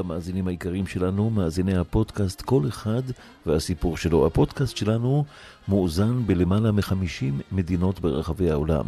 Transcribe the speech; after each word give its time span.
המאזינים 0.00 0.48
היקרים 0.48 0.86
שלנו, 0.86 1.30
מאזיני 1.30 1.76
הפודקאסט 1.76 2.42
כל 2.42 2.62
אחד 2.68 3.02
והסיפור 3.46 3.96
שלו. 3.96 4.26
הפודקאסט 4.26 4.76
שלנו 4.76 5.24
מאוזן 5.68 6.26
בלמעלה 6.26 6.72
מ-50 6.72 7.42
מדינות 7.52 8.00
ברחבי 8.00 8.50
העולם. 8.50 8.84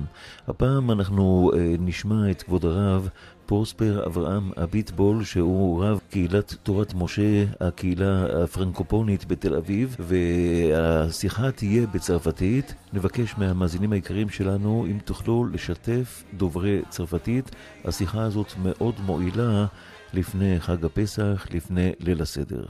הפעם 0.48 0.91
אנחנו 0.91 1.51
אה, 1.55 1.75
נשמע 1.79 2.30
את 2.30 2.43
כבוד 2.43 2.65
הרב 2.65 3.09
פרוספר 3.47 4.06
אברהם 4.06 4.51
אביטבול, 4.62 5.25
שהוא 5.25 5.84
רב 5.84 6.01
קהילת 6.11 6.55
תורת 6.62 6.95
משה, 6.95 7.45
הקהילה 7.61 8.42
הפרנקופונית 8.45 9.25
בתל 9.25 9.55
אביב, 9.55 9.97
והשיחה 9.98 11.51
תהיה 11.51 11.87
בצרפתית. 11.87 12.75
נבקש 12.92 13.34
מהמאזינים 13.39 13.92
היקרים 13.92 14.29
שלנו, 14.29 14.87
אם 14.91 14.98
תוכלו 15.05 15.47
לשתף 15.53 16.23
דוברי 16.37 16.83
צרפתית. 16.89 17.51
השיחה 17.84 18.23
הזאת 18.23 18.53
מאוד 18.62 18.95
מועילה 19.06 19.67
לפני 20.13 20.59
חג 20.59 20.86
הפסח, 20.86 21.48
לפני 21.54 21.91
ליל 21.99 22.22
הסדר. 22.22 22.66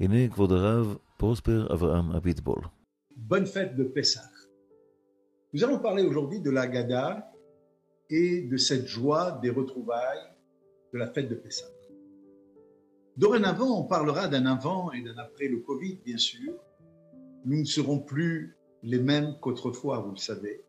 הנה 0.00 0.28
כבוד 0.28 0.52
הרב 0.52 0.96
פרוספר 1.16 1.74
אברהם 1.74 2.12
אביטבול. 2.12 2.62
Bonne 3.16 3.46
fête 3.46 3.76
de 3.76 3.84
Pessah. 3.84 4.30
Nous 5.52 5.62
allons 5.64 5.78
parler 5.78 6.02
aujourd'hui 6.02 6.40
de 6.40 6.50
la 6.50 6.66
Gada 6.66 7.30
et 8.08 8.42
de 8.42 8.56
cette 8.56 8.86
joie 8.86 9.38
des 9.42 9.50
retrouvailles 9.50 10.26
de 10.92 10.98
la 10.98 11.08
fête 11.08 11.28
de 11.28 11.34
Pessah. 11.34 11.70
Dorénavant, 13.16 13.80
on 13.80 13.84
parlera 13.84 14.28
d'un 14.28 14.46
avant 14.46 14.90
et 14.92 15.02
d'un 15.02 15.18
après 15.18 15.48
le 15.48 15.58
Covid, 15.58 15.98
bien 16.04 16.16
sûr. 16.16 16.54
Nous 17.44 17.60
ne 17.60 17.64
serons 17.64 17.98
plus 17.98 18.56
les 18.82 18.98
mêmes 18.98 19.36
qu'autrefois, 19.40 19.98
vous 20.00 20.12
le 20.12 20.16
savez. 20.30 20.64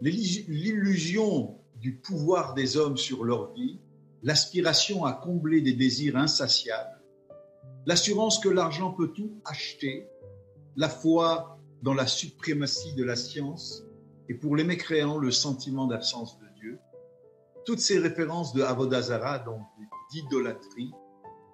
L'illusion 0.00 1.58
du 1.78 1.96
pouvoir 1.96 2.54
des 2.54 2.76
hommes 2.78 2.96
sur 2.96 3.24
leur 3.24 3.52
vie, 3.52 3.80
l'aspiration 4.25 5.05
à 5.05 5.13
combler 5.13 5.61
des 5.61 5.73
désirs 5.73 6.17
insatiables, 6.17 6.99
l'assurance 7.85 8.39
que 8.39 8.49
l'argent 8.49 8.91
peut 8.91 9.13
tout 9.13 9.39
acheter, 9.45 10.09
la 10.75 10.89
foi 10.89 11.59
dans 11.83 11.93
la 11.93 12.07
suprématie 12.07 12.95
de 12.95 13.03
la 13.03 13.15
science, 13.15 13.83
et 14.27 14.33
pour 14.33 14.55
les 14.55 14.63
mécréants, 14.63 15.19
le 15.19 15.29
sentiment 15.29 15.85
d'absence 15.85 16.39
de 16.39 16.47
Dieu. 16.55 16.79
Toutes 17.67 17.79
ces 17.79 17.99
références 17.99 18.51
de 18.53 18.63
Avodazara, 18.63 19.37
donc 19.37 19.61
d'idolâtrie, 20.11 20.91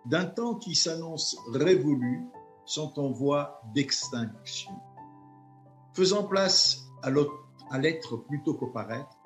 d'un 0.06 0.24
temps 0.24 0.56
qui 0.56 0.74
s'annonce 0.74 1.36
révolu, 1.54 2.24
sont 2.66 2.98
en 2.98 3.12
voie 3.12 3.62
d'extinction. 3.76 4.72
Faisant 5.94 6.24
place 6.24 6.86
à 7.04 7.78
l'être 7.80 8.16
plutôt 8.16 8.54
qu'au 8.54 8.68
paraître, 8.68 9.18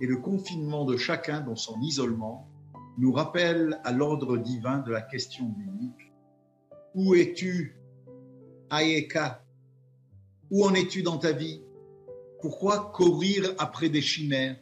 et 0.00 0.06
le 0.06 0.16
confinement 0.16 0.86
de 0.86 0.96
chacun 0.96 1.42
dans 1.42 1.56
son 1.56 1.78
isolement 1.82 2.48
nous 2.98 3.12
rappelle 3.12 3.78
à 3.84 3.92
l'ordre 3.92 4.38
divin 4.38 4.78
de 4.78 4.90
la 4.90 5.02
question 5.02 5.54
unique. 5.58 6.12
Où 6.94 7.14
es-tu, 7.14 7.76
Ayeka 8.70 9.44
Où 10.50 10.64
en 10.64 10.74
es-tu 10.74 11.02
dans 11.02 11.18
ta 11.18 11.32
vie? 11.32 11.62
Pourquoi 12.40 12.90
courir 12.94 13.54
après 13.58 13.88
des 13.88 14.00
chimères? 14.00 14.56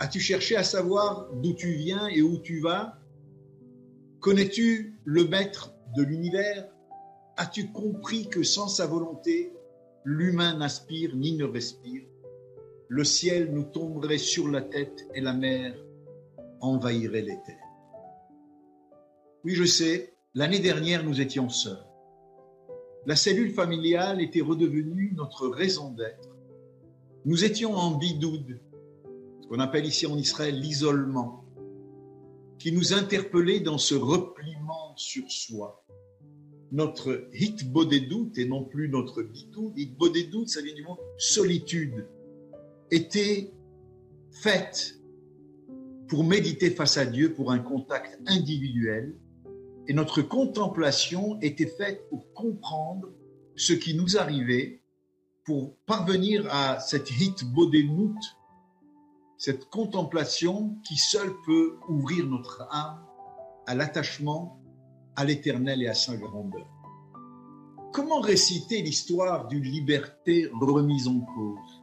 As-tu 0.00 0.20
cherché 0.20 0.56
à 0.56 0.64
savoir 0.64 1.30
d'où 1.34 1.54
tu 1.54 1.72
viens 1.72 2.08
et 2.08 2.20
où 2.20 2.38
tu 2.38 2.60
vas? 2.60 2.98
Connais-tu 4.20 4.98
le 5.04 5.24
maître 5.24 5.72
de 5.96 6.02
l'univers? 6.02 6.68
As-tu 7.36 7.72
compris 7.72 8.28
que 8.28 8.42
sans 8.42 8.68
sa 8.68 8.86
volonté, 8.86 9.52
l'humain 10.04 10.58
n'aspire 10.58 11.16
ni 11.16 11.36
ne 11.36 11.44
respire? 11.44 12.02
Le 12.88 13.04
ciel 13.04 13.52
nous 13.52 13.64
tomberait 13.64 14.18
sur 14.18 14.48
la 14.48 14.60
tête 14.60 15.06
et 15.14 15.20
la 15.20 15.32
mer 15.32 15.74
envahirait 16.60 17.22
les 17.22 17.38
terres. 17.44 17.58
Oui, 19.44 19.54
je 19.54 19.64
sais, 19.64 20.14
l'année 20.34 20.60
dernière, 20.60 21.04
nous 21.04 21.20
étions 21.20 21.48
seuls. 21.48 21.84
La 23.06 23.16
cellule 23.16 23.52
familiale 23.52 24.22
était 24.22 24.40
redevenue 24.40 25.12
notre 25.14 25.48
raison 25.48 25.90
d'être 25.90 26.34
nous 27.26 27.42
étions 27.42 27.74
en 27.74 27.92
bidoud, 27.92 28.60
ce 29.40 29.48
qu'on 29.48 29.58
appelle 29.58 29.86
ici 29.86 30.06
en 30.06 30.18
Israël 30.18 30.60
l'isolement, 30.60 31.44
qui 32.58 32.70
nous 32.70 32.92
interpellait 32.92 33.60
dans 33.60 33.78
ce 33.78 33.94
repliement 33.94 34.94
sur 34.96 35.30
soi. 35.30 35.86
Notre 36.70 37.28
hitbodedout, 37.32 38.32
et 38.36 38.44
non 38.44 38.64
plus 38.64 38.90
notre 38.90 39.22
bidoud, 39.22 39.72
hitbodedout, 39.74 40.46
ça 40.46 40.60
vient 40.60 40.74
du 40.74 40.82
mot 40.82 40.98
solitude, 41.16 42.06
était 42.90 43.54
faite 44.32 45.00
pour 46.14 46.22
méditer 46.22 46.70
face 46.70 46.96
à 46.96 47.06
Dieu 47.06 47.34
pour 47.34 47.50
un 47.50 47.58
contact 47.58 48.20
individuel, 48.28 49.16
et 49.88 49.92
notre 49.92 50.22
contemplation 50.22 51.40
était 51.40 51.66
faite 51.66 52.08
pour 52.08 52.32
comprendre 52.34 53.08
ce 53.56 53.72
qui 53.72 53.94
nous 53.94 54.16
arrivait 54.16 54.80
pour 55.44 55.74
parvenir 55.86 56.46
à 56.54 56.78
cette 56.78 57.10
hit 57.10 57.42
bodenout, 57.52 58.14
cette 59.38 59.64
contemplation 59.70 60.76
qui 60.86 60.96
seule 60.96 61.32
peut 61.44 61.78
ouvrir 61.88 62.28
notre 62.28 62.64
âme 62.70 63.04
à 63.66 63.74
l'attachement 63.74 64.60
à 65.16 65.24
l'éternel 65.24 65.82
et 65.82 65.88
à 65.88 65.94
sa 65.94 66.16
grandeur. 66.16 66.68
Comment 67.92 68.20
réciter 68.20 68.82
l'histoire 68.82 69.48
d'une 69.48 69.64
liberté 69.64 70.48
remise 70.52 71.08
en 71.08 71.18
cause? 71.18 71.82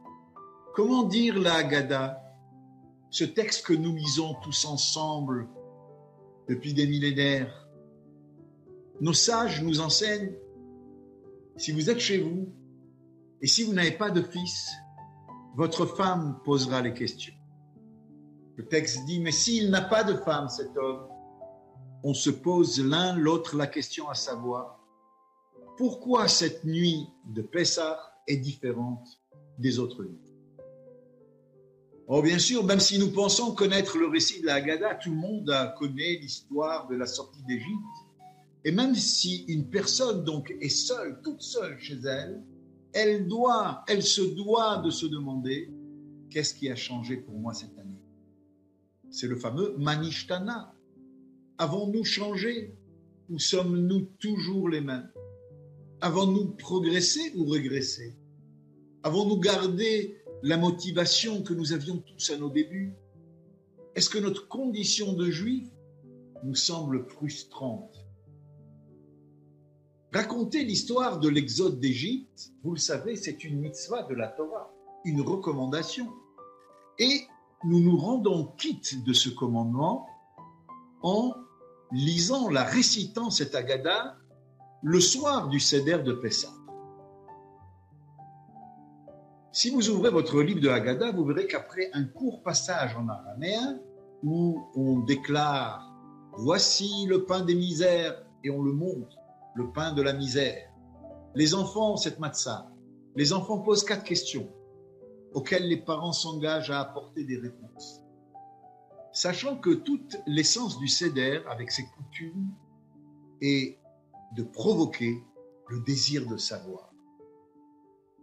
Comment 0.74 1.02
dire 1.02 1.38
la 1.38 1.56
Haggadah, 1.56 2.21
ce 3.12 3.24
texte 3.24 3.66
que 3.66 3.74
nous 3.74 3.94
lisons 3.94 4.34
tous 4.42 4.64
ensemble 4.64 5.46
depuis 6.48 6.72
des 6.72 6.86
millénaires 6.86 7.68
Nos 9.02 9.12
sages 9.12 9.62
nous 9.62 9.80
enseignent, 9.80 10.32
si 11.56 11.72
vous 11.72 11.90
êtes 11.90 11.98
chez 11.98 12.18
vous, 12.18 12.48
et 13.42 13.46
si 13.46 13.64
vous 13.64 13.74
n'avez 13.74 13.92
pas 13.92 14.10
de 14.10 14.22
fils, 14.22 14.70
votre 15.56 15.84
femme 15.84 16.40
posera 16.42 16.80
les 16.80 16.94
questions. 16.94 17.34
Le 18.56 18.66
texte 18.66 19.04
dit, 19.04 19.20
mais 19.20 19.30
s'il 19.30 19.70
n'a 19.70 19.82
pas 19.82 20.04
de 20.04 20.14
femme, 20.14 20.48
cet 20.48 20.74
homme, 20.78 21.06
on 22.04 22.14
se 22.14 22.30
pose 22.30 22.82
l'un 22.82 23.14
l'autre 23.14 23.56
la 23.56 23.66
question 23.66 24.08
à 24.08 24.14
savoir, 24.14 24.80
pourquoi 25.76 26.28
cette 26.28 26.64
nuit 26.64 27.08
de 27.26 27.42
Pessah 27.42 27.98
est 28.26 28.38
différente 28.38 29.06
des 29.58 29.78
autres 29.78 30.02
nuits? 30.02 30.31
Oh, 32.08 32.20
bien 32.20 32.38
sûr, 32.38 32.64
même 32.64 32.80
si 32.80 32.98
nous 32.98 33.12
pensons 33.12 33.54
connaître 33.54 33.96
le 33.96 34.08
récit 34.08 34.40
de 34.40 34.46
la 34.46 34.54
Haggadah, 34.54 34.96
tout 34.96 35.10
le 35.10 35.16
monde 35.16 35.50
connaît 35.78 36.18
l'histoire 36.20 36.88
de 36.88 36.96
la 36.96 37.06
sortie 37.06 37.42
d'Égypte. 37.44 37.68
Et 38.64 38.72
même 38.72 38.94
si 38.94 39.44
une 39.48 39.70
personne 39.70 40.24
donc 40.24 40.54
est 40.60 40.68
seule, 40.68 41.20
toute 41.22 41.42
seule 41.42 41.78
chez 41.80 41.98
elle, 42.04 42.42
elle 42.92 43.26
doit, 43.26 43.84
elle 43.88 44.02
se 44.02 44.22
doit 44.22 44.78
de 44.78 44.90
se 44.90 45.06
demander 45.06 45.70
qu'est-ce 46.30 46.54
qui 46.54 46.68
a 46.70 46.76
changé 46.76 47.16
pour 47.16 47.38
moi 47.38 47.54
cette 47.54 47.76
année? 47.78 48.00
C'est 49.10 49.28
le 49.28 49.36
fameux 49.36 49.74
Manishtana. 49.78 50.74
Avons-nous 51.58 52.04
changé? 52.04 52.74
Ou 53.30 53.38
sommes-nous 53.38 54.08
toujours 54.18 54.68
les 54.68 54.80
mêmes? 54.80 55.10
Avons-nous 56.00 56.50
progressé 56.56 57.32
ou 57.36 57.46
régressé? 57.46 58.16
Avons-nous 59.02 59.38
gardé 59.38 60.21
la 60.42 60.56
motivation 60.56 61.42
que 61.42 61.54
nous 61.54 61.72
avions 61.72 61.98
tous 61.98 62.30
à 62.30 62.36
nos 62.36 62.50
débuts 62.50 62.94
Est-ce 63.94 64.10
que 64.10 64.18
notre 64.18 64.48
condition 64.48 65.12
de 65.12 65.30
juif 65.30 65.68
nous 66.44 66.54
semble 66.54 67.04
frustrante? 67.08 68.04
Raconter 70.12 70.64
l'histoire 70.64 71.20
de 71.20 71.28
l'exode 71.28 71.80
d'Égypte, 71.80 72.52
vous 72.64 72.72
le 72.72 72.78
savez, 72.78 73.16
c'est 73.16 73.44
une 73.44 73.60
mitzvah 73.60 74.02
de 74.02 74.14
la 74.14 74.28
Torah, 74.28 74.70
une 75.04 75.22
recommandation. 75.22 76.10
Et 76.98 77.22
nous 77.64 77.80
nous 77.80 77.96
rendons 77.96 78.52
quitte 78.58 79.04
de 79.04 79.12
ce 79.12 79.30
commandement 79.30 80.06
en 81.02 81.34
lisant, 81.92 82.48
la 82.50 82.64
récitant 82.64 83.30
cette 83.30 83.54
Agada 83.54 84.16
le 84.82 85.00
soir 85.00 85.48
du 85.48 85.60
Seder 85.60 85.98
de 85.98 86.12
Pessah. 86.12 86.52
Si 89.54 89.68
vous 89.68 89.90
ouvrez 89.90 90.08
votre 90.08 90.40
livre 90.40 90.60
de 90.60 90.70
Haggadah, 90.70 91.12
vous 91.12 91.26
verrez 91.26 91.46
qu'après 91.46 91.90
un 91.92 92.04
court 92.04 92.42
passage 92.42 92.96
en 92.96 93.06
araméen 93.06 93.78
où 94.22 94.64
on 94.74 95.00
déclare 95.00 95.92
Voici 96.38 97.04
le 97.06 97.26
pain 97.26 97.44
des 97.44 97.54
misères 97.54 98.24
et 98.42 98.48
on 98.48 98.62
le 98.62 98.72
montre 98.72 99.18
le 99.54 99.70
pain 99.70 99.92
de 99.92 100.00
la 100.00 100.14
misère. 100.14 100.70
Les 101.34 101.54
enfants 101.54 101.92
ont 101.92 101.96
cette 101.98 102.18
matzah. 102.18 102.72
Les 103.14 103.34
enfants 103.34 103.58
posent 103.58 103.84
quatre 103.84 104.04
questions 104.04 104.48
auxquelles 105.34 105.68
les 105.68 105.82
parents 105.82 106.12
s'engagent 106.12 106.70
à 106.70 106.80
apporter 106.80 107.24
des 107.24 107.36
réponses. 107.36 108.00
Sachant 109.12 109.56
que 109.58 109.70
toute 109.70 110.16
l'essence 110.26 110.78
du 110.78 110.88
Seder, 110.88 111.42
avec 111.50 111.70
ses 111.70 111.84
coutumes, 111.84 112.48
est 113.42 113.78
de 114.34 114.42
provoquer 114.42 115.22
le 115.68 115.80
désir 115.80 116.26
de 116.26 116.38
savoir. 116.38 116.91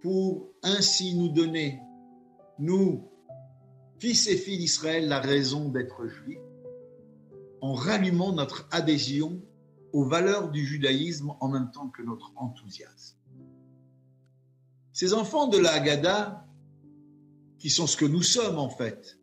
Pour 0.01 0.49
ainsi 0.63 1.15
nous 1.15 1.29
donner, 1.29 1.79
nous, 2.57 3.09
fils 3.99 4.27
et 4.27 4.37
filles 4.37 4.59
d'Israël, 4.59 5.07
la 5.07 5.19
raison 5.19 5.69
d'être 5.69 6.07
juifs, 6.07 6.39
en 7.61 7.73
rallumant 7.73 8.31
notre 8.31 8.67
adhésion 8.71 9.41
aux 9.91 10.05
valeurs 10.05 10.49
du 10.49 10.65
judaïsme 10.65 11.33
en 11.39 11.49
même 11.49 11.71
temps 11.71 11.89
que 11.89 12.01
notre 12.01 12.31
enthousiasme. 12.35 13.17
Ces 14.93 15.13
enfants 15.13 15.47
de 15.47 15.57
la 15.57 15.73
Haggadah, 15.73 16.45
qui 17.57 17.69
sont 17.69 17.87
ce 17.87 17.97
que 17.97 18.05
nous 18.05 18.21
sommes 18.21 18.59
en 18.59 18.69
fait, 18.69 19.19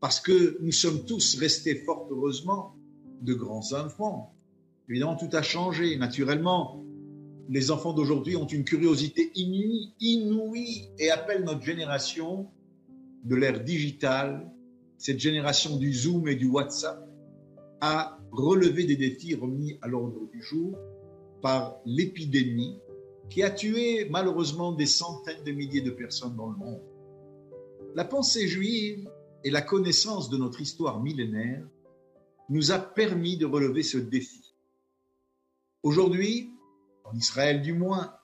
parce 0.00 0.20
que 0.20 0.58
nous 0.60 0.72
sommes 0.72 1.04
tous 1.06 1.38
restés 1.38 1.76
fort 1.76 2.06
heureusement 2.10 2.76
de 3.22 3.32
grands 3.32 3.72
enfants. 3.72 4.34
Évidemment, 4.88 5.16
tout 5.16 5.30
a 5.32 5.40
changé. 5.40 5.96
Naturellement, 5.96 6.84
les 7.48 7.70
enfants 7.70 7.92
d'aujourd'hui 7.92 8.36
ont 8.36 8.46
une 8.46 8.64
curiosité 8.64 9.30
inouïe, 9.34 9.94
inouïe 10.00 10.90
et 10.98 11.10
appellent 11.10 11.44
notre 11.44 11.62
génération 11.62 12.48
de 13.24 13.36
l'ère 13.36 13.62
digitale, 13.62 14.50
cette 14.98 15.18
génération 15.18 15.76
du 15.76 15.92
Zoom 15.92 16.28
et 16.28 16.34
du 16.34 16.46
WhatsApp, 16.46 17.06
à 17.80 18.18
relever 18.32 18.84
des 18.84 18.96
défis 18.96 19.34
remis 19.34 19.78
à 19.82 19.88
l'ordre 19.88 20.28
du 20.32 20.42
jour 20.42 20.76
par 21.42 21.76
l'épidémie 21.84 22.78
qui 23.28 23.42
a 23.42 23.50
tué 23.50 24.08
malheureusement 24.10 24.72
des 24.72 24.86
centaines 24.86 25.44
de 25.44 25.52
milliers 25.52 25.80
de 25.80 25.90
personnes 25.90 26.36
dans 26.36 26.48
le 26.48 26.56
monde. 26.56 26.82
La 27.94 28.04
pensée 28.04 28.48
juive 28.48 29.08
et 29.44 29.50
la 29.50 29.62
connaissance 29.62 30.30
de 30.30 30.36
notre 30.36 30.60
histoire 30.60 31.02
millénaire 31.02 31.66
nous 32.48 32.72
a 32.72 32.78
permis 32.78 33.36
de 33.36 33.46
relever 33.46 33.82
ce 33.82 33.98
défi. 33.98 34.54
Aujourd'hui, 35.82 36.53
en 37.04 37.14
Israël 37.14 37.62
du 37.62 37.72
moins, 37.72 38.16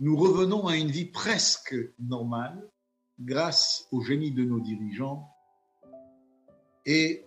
nous 0.00 0.16
revenons 0.16 0.66
à 0.66 0.76
une 0.76 0.90
vie 0.90 1.04
presque 1.04 1.76
normale 1.98 2.68
grâce 3.20 3.86
au 3.92 4.00
génie 4.00 4.32
de 4.32 4.44
nos 4.44 4.60
dirigeants 4.60 5.28
et 6.86 7.24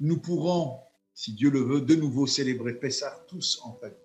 nous 0.00 0.18
pourrons, 0.18 0.80
si 1.14 1.34
Dieu 1.34 1.50
le 1.50 1.60
veut, 1.60 1.80
de 1.80 1.94
nouveau 1.94 2.26
célébrer 2.26 2.74
Pessah 2.74 3.24
tous 3.28 3.60
en 3.62 3.74
famille, 3.74 3.96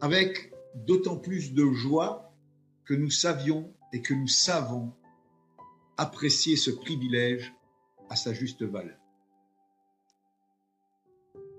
avec 0.00 0.52
d'autant 0.74 1.16
plus 1.16 1.52
de 1.52 1.70
joie 1.72 2.32
que 2.84 2.94
nous 2.94 3.10
savions 3.10 3.72
et 3.92 4.02
que 4.02 4.14
nous 4.14 4.28
savons 4.28 4.92
apprécier 5.96 6.56
ce 6.56 6.70
privilège 6.70 7.52
à 8.10 8.16
sa 8.16 8.32
juste 8.32 8.62
valeur. 8.62 8.98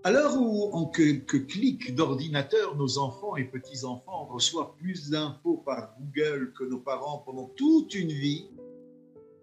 À 0.06 0.12
l'heure 0.12 0.40
où, 0.40 0.70
en 0.72 0.86
quelques 0.86 1.48
clics 1.48 1.96
d'ordinateur, 1.96 2.76
nos 2.76 3.00
enfants 3.00 3.38
et 3.38 3.44
petits-enfants 3.44 4.26
reçoivent 4.26 4.76
plus 4.78 5.10
d'infos 5.10 5.64
par 5.66 5.96
Google 6.00 6.54
que 6.54 6.64
nos 6.64 6.78
parents 6.78 7.24
pendant 7.26 7.48
toute 7.56 7.96
une 7.96 8.12
vie, 8.12 8.48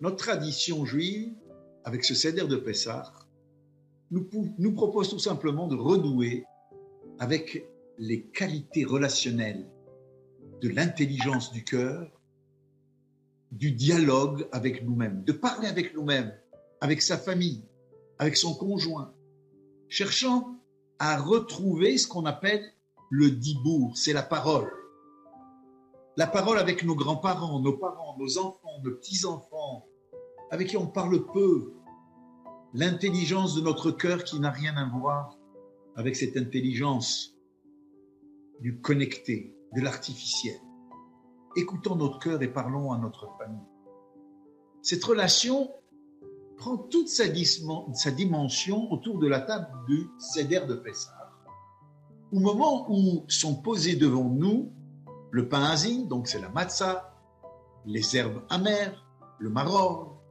notre 0.01 0.19
tradition 0.19 0.85
juive, 0.85 1.35
avec 1.83 2.05
ce 2.05 2.15
céder 2.15 2.47
de 2.47 2.55
Pessah, 2.55 3.13
nous, 4.13 4.25
nous 4.57 4.73
propose 4.73 5.09
tout 5.09 5.19
simplement 5.19 5.67
de 5.67 5.75
renouer 5.75 6.45
avec 7.19 7.67
les 7.99 8.23
qualités 8.23 8.85
relationnelles 8.85 9.67
de 10.61 10.69
l'intelligence 10.69 11.51
du 11.51 11.65
cœur, 11.65 12.09
du 13.51 13.73
dialogue 13.73 14.47
avec 14.53 14.85
nous-mêmes, 14.85 15.25
de 15.25 15.33
parler 15.33 15.67
avec 15.67 15.93
nous-mêmes, 15.97 16.33
avec 16.81 17.03
sa 17.03 17.19
famille, 17.19 17.65
avec 18.21 18.37
son 18.37 18.55
conjoint, 18.55 19.13
cherchant 19.93 20.57
à 20.99 21.21
retrouver 21.21 21.99
ce 21.99 22.09
qu'on 22.09 22.25
appelle 22.25 22.65
le 23.11 23.31
dibour, 23.31 23.95
c'est 23.95 24.15
la 24.15 24.23
parole. 24.23 24.73
La 26.17 26.27
parole 26.27 26.59
avec 26.59 26.83
nos 26.83 26.95
grands-parents, 26.95 27.61
nos 27.61 27.77
parents, 27.77 28.17
nos 28.19 28.39
enfants, 28.39 28.81
nos 28.83 28.93
petits-enfants, 28.93 29.87
avec 30.51 30.69
qui 30.69 30.79
on 30.79 30.87
parle 30.87 31.27
peu. 31.27 31.75
L'intelligence 32.73 33.55
de 33.55 33.61
notre 33.61 33.91
cœur 33.91 34.25
qui 34.25 34.41
n'a 34.41 34.51
rien 34.51 34.75
à 34.79 34.89
voir 34.89 35.37
avec 35.95 36.17
cette 36.17 36.39
intelligence 36.39 37.37
du 38.61 38.81
connecté, 38.81 39.55
de 39.77 39.83
l'artificiel. 39.83 40.59
Écoutons 41.55 41.97
notre 41.97 42.19
cœur 42.19 42.41
et 42.43 42.49
parlons 42.49 42.93
à 42.93 42.99
notre 42.99 43.29
famille. 43.37 43.69
Cette 44.81 45.05
relation 45.05 45.71
prend 46.63 46.77
toute 46.77 47.09
sa, 47.09 47.27
dimension 47.27 48.93
autour 48.93 49.19
de 49.19 49.27
la 49.27 49.41
table 49.41 49.67
du 49.89 50.09
Seder 50.17 50.61
de 50.69 50.75
Pessah. 50.75 51.33
Au 52.31 52.39
moment 52.39 52.87
où 52.89 53.25
sont 53.27 53.57
posés 53.57 53.97
devant 53.97 54.29
nous 54.29 54.73
le 55.33 55.49
pain 55.49 55.65
azine, 55.65 56.07
donc 56.07 56.29
c'est 56.29 56.41
la 56.41 56.51
matzah, 56.51 57.17
les 57.85 58.17
herbes 58.17 58.45
amères, 58.49 59.05
le 59.41 59.51
maror, 59.51 60.23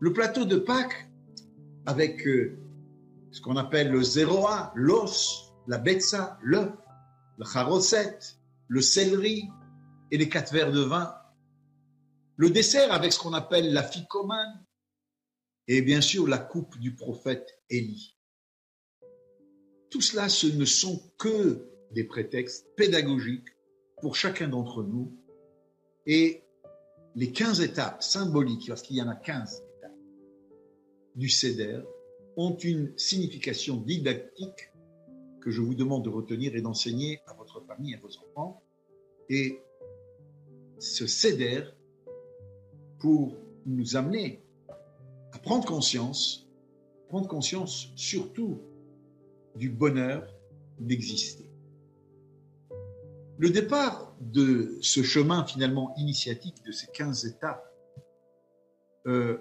le 0.00 0.12
plateau 0.12 0.44
de 0.44 0.56
Pâques 0.56 1.08
avec 1.86 2.26
euh, 2.26 2.58
ce 3.30 3.40
qu'on 3.40 3.56
appelle 3.56 3.92
le 3.92 4.02
zéroa, 4.02 4.72
l'os, 4.74 5.54
la 5.68 5.78
betza, 5.78 6.36
l'œuf, 6.42 6.72
le 7.38 7.44
charosset, 7.44 8.18
le 8.66 8.80
céleri 8.80 9.48
et 10.10 10.18
les 10.18 10.28
quatre 10.28 10.52
verres 10.52 10.72
de 10.72 10.80
vin. 10.80 11.14
Le 12.34 12.50
dessert 12.50 12.92
avec 12.92 13.12
ce 13.12 13.20
qu'on 13.20 13.34
appelle 13.34 13.72
la 13.72 13.84
ficomane 13.84 14.64
et 15.72 15.82
bien 15.82 16.00
sûr 16.00 16.26
la 16.26 16.38
coupe 16.38 16.76
du 16.80 16.96
prophète 16.96 17.60
Élie. 17.70 18.18
Tout 19.88 20.00
cela, 20.00 20.28
ce 20.28 20.48
ne 20.48 20.64
sont 20.64 21.00
que 21.16 21.64
des 21.92 22.02
prétextes 22.02 22.66
pédagogiques 22.74 23.54
pour 24.00 24.16
chacun 24.16 24.48
d'entre 24.48 24.82
nous 24.82 25.16
et 26.06 26.42
les 27.14 27.30
15 27.30 27.60
étapes 27.60 28.02
symboliques, 28.02 28.66
parce 28.66 28.82
qu'il 28.82 28.96
y 28.96 29.02
en 29.02 29.08
a 29.08 29.14
15 29.14 29.62
étapes 29.76 29.96
du 31.14 31.28
CEDER, 31.28 31.82
ont 32.36 32.56
une 32.56 32.92
signification 32.98 33.76
didactique 33.76 34.72
que 35.40 35.52
je 35.52 35.60
vous 35.60 35.76
demande 35.76 36.04
de 36.04 36.10
retenir 36.10 36.56
et 36.56 36.62
d'enseigner 36.62 37.20
à 37.28 37.34
votre 37.34 37.60
famille, 37.60 37.94
à 37.94 38.00
vos 38.00 38.10
enfants. 38.18 38.60
Et 39.28 39.60
ce 40.80 41.06
céder 41.06 41.62
pour 42.98 43.36
nous 43.66 43.94
amener 43.94 44.42
à 45.32 45.38
prendre 45.38 45.66
conscience, 45.66 46.46
prendre 47.08 47.28
conscience 47.28 47.88
surtout 47.96 48.60
du 49.56 49.70
bonheur 49.70 50.26
d'exister. 50.78 51.50
Le 53.38 53.50
départ 53.50 54.14
de 54.20 54.78
ce 54.82 55.02
chemin 55.02 55.44
finalement 55.44 55.94
initiatique 55.96 56.62
de 56.64 56.72
ces 56.72 56.88
15 56.88 57.24
étapes 57.24 57.66
euh, 59.06 59.38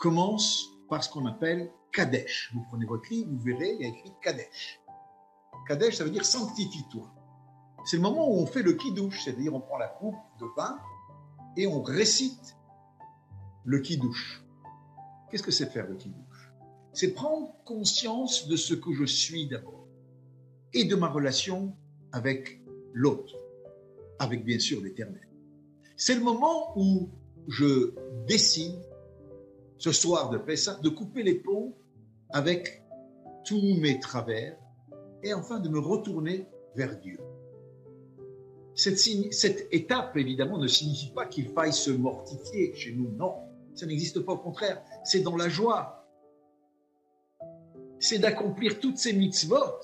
commence 0.00 0.64
par 0.88 1.02
ce 1.02 1.10
qu'on 1.10 1.26
appelle 1.26 1.70
Kadesh. 1.92 2.50
Vous 2.54 2.64
prenez 2.68 2.86
votre 2.86 3.08
livre, 3.10 3.30
vous 3.30 3.40
verrez, 3.40 3.74
il 3.74 3.80
y 3.80 3.84
a 3.84 3.88
écrit 3.88 4.12
Kadesh. 4.22 4.80
Kadesh, 5.66 5.96
ça 5.96 6.04
veut 6.04 6.10
dire 6.10 6.24
sanctifie-toi. 6.24 7.08
C'est 7.84 7.96
le 7.96 8.02
moment 8.02 8.28
où 8.30 8.34
on 8.34 8.46
fait 8.46 8.62
le 8.62 8.74
kidouche, 8.74 9.24
c'est-à-dire 9.24 9.54
on 9.54 9.60
prend 9.60 9.76
la 9.76 9.88
coupe 9.88 10.14
de 10.40 10.46
vin 10.56 10.78
et 11.56 11.66
on 11.66 11.82
récite 11.82 12.56
le 13.64 13.80
kidouche. 13.80 14.41
Qu'est-ce 15.32 15.42
que 15.42 15.50
c'est 15.50 15.72
faire 15.72 15.88
le 15.88 15.96
kidouche 15.96 16.52
C'est 16.92 17.14
prendre 17.14 17.54
conscience 17.64 18.48
de 18.48 18.56
ce 18.56 18.74
que 18.74 18.92
je 18.92 19.06
suis 19.06 19.48
d'abord 19.48 19.88
et 20.74 20.84
de 20.84 20.94
ma 20.94 21.08
relation 21.08 21.74
avec 22.12 22.60
l'autre, 22.92 23.34
avec 24.18 24.44
bien 24.44 24.58
sûr 24.58 24.82
l'éternel. 24.82 25.26
C'est 25.96 26.16
le 26.16 26.20
moment 26.20 26.78
où 26.78 27.08
je 27.48 27.94
décide, 28.26 28.78
ce 29.78 29.90
soir 29.90 30.28
de 30.28 30.36
Pessah, 30.36 30.78
de 30.82 30.90
couper 30.90 31.22
les 31.22 31.36
ponts 31.36 31.74
avec 32.28 32.82
tous 33.46 33.76
mes 33.80 34.00
travers 34.00 34.58
et 35.22 35.32
enfin 35.32 35.60
de 35.60 35.70
me 35.70 35.78
retourner 35.78 36.46
vers 36.76 37.00
Dieu. 37.00 37.18
Cette, 38.74 38.98
cette 38.98 39.66
étape, 39.72 40.14
évidemment, 40.18 40.58
ne 40.58 40.66
signifie 40.66 41.10
pas 41.10 41.24
qu'il 41.24 41.48
faille 41.48 41.72
se 41.72 41.90
mortifier 41.90 42.74
chez 42.74 42.92
nous. 42.92 43.10
Non, 43.16 43.34
ça 43.74 43.86
n'existe 43.86 44.20
pas. 44.20 44.32
Au 44.32 44.38
contraire, 44.38 44.82
c'est 45.04 45.20
dans 45.20 45.36
la 45.36 45.48
joie. 45.48 46.06
C'est 47.98 48.18
d'accomplir 48.18 48.80
toutes 48.80 48.98
ces 48.98 49.12
mitzvot 49.12 49.78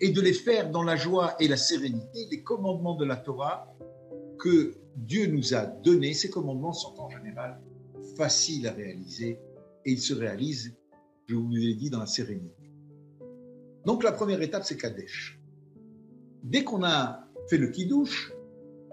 et 0.00 0.10
de 0.10 0.20
les 0.20 0.32
faire 0.32 0.70
dans 0.70 0.82
la 0.82 0.96
joie 0.96 1.34
et 1.40 1.48
la 1.48 1.56
sérénité, 1.56 2.26
les 2.30 2.42
commandements 2.42 2.94
de 2.94 3.04
la 3.04 3.16
Torah 3.16 3.74
que 4.38 4.76
Dieu 4.96 5.26
nous 5.26 5.54
a 5.54 5.66
donnés. 5.66 6.14
Ces 6.14 6.30
commandements 6.30 6.72
sont 6.72 6.98
en 6.98 7.08
général 7.08 7.60
faciles 8.16 8.66
à 8.66 8.72
réaliser 8.72 9.38
et 9.84 9.92
ils 9.92 10.00
se 10.00 10.14
réalisent, 10.14 10.74
je 11.26 11.34
vous 11.34 11.50
l'ai 11.50 11.74
dit, 11.74 11.90
dans 11.90 12.00
la 12.00 12.06
sérénité. 12.06 12.70
Donc 13.84 14.04
la 14.04 14.12
première 14.12 14.42
étape, 14.42 14.64
c'est 14.64 14.76
Kadesh. 14.76 15.40
Dès 16.42 16.64
qu'on 16.64 16.84
a 16.84 17.28
fait 17.48 17.58
le 17.58 17.68
kidouche, 17.68 18.32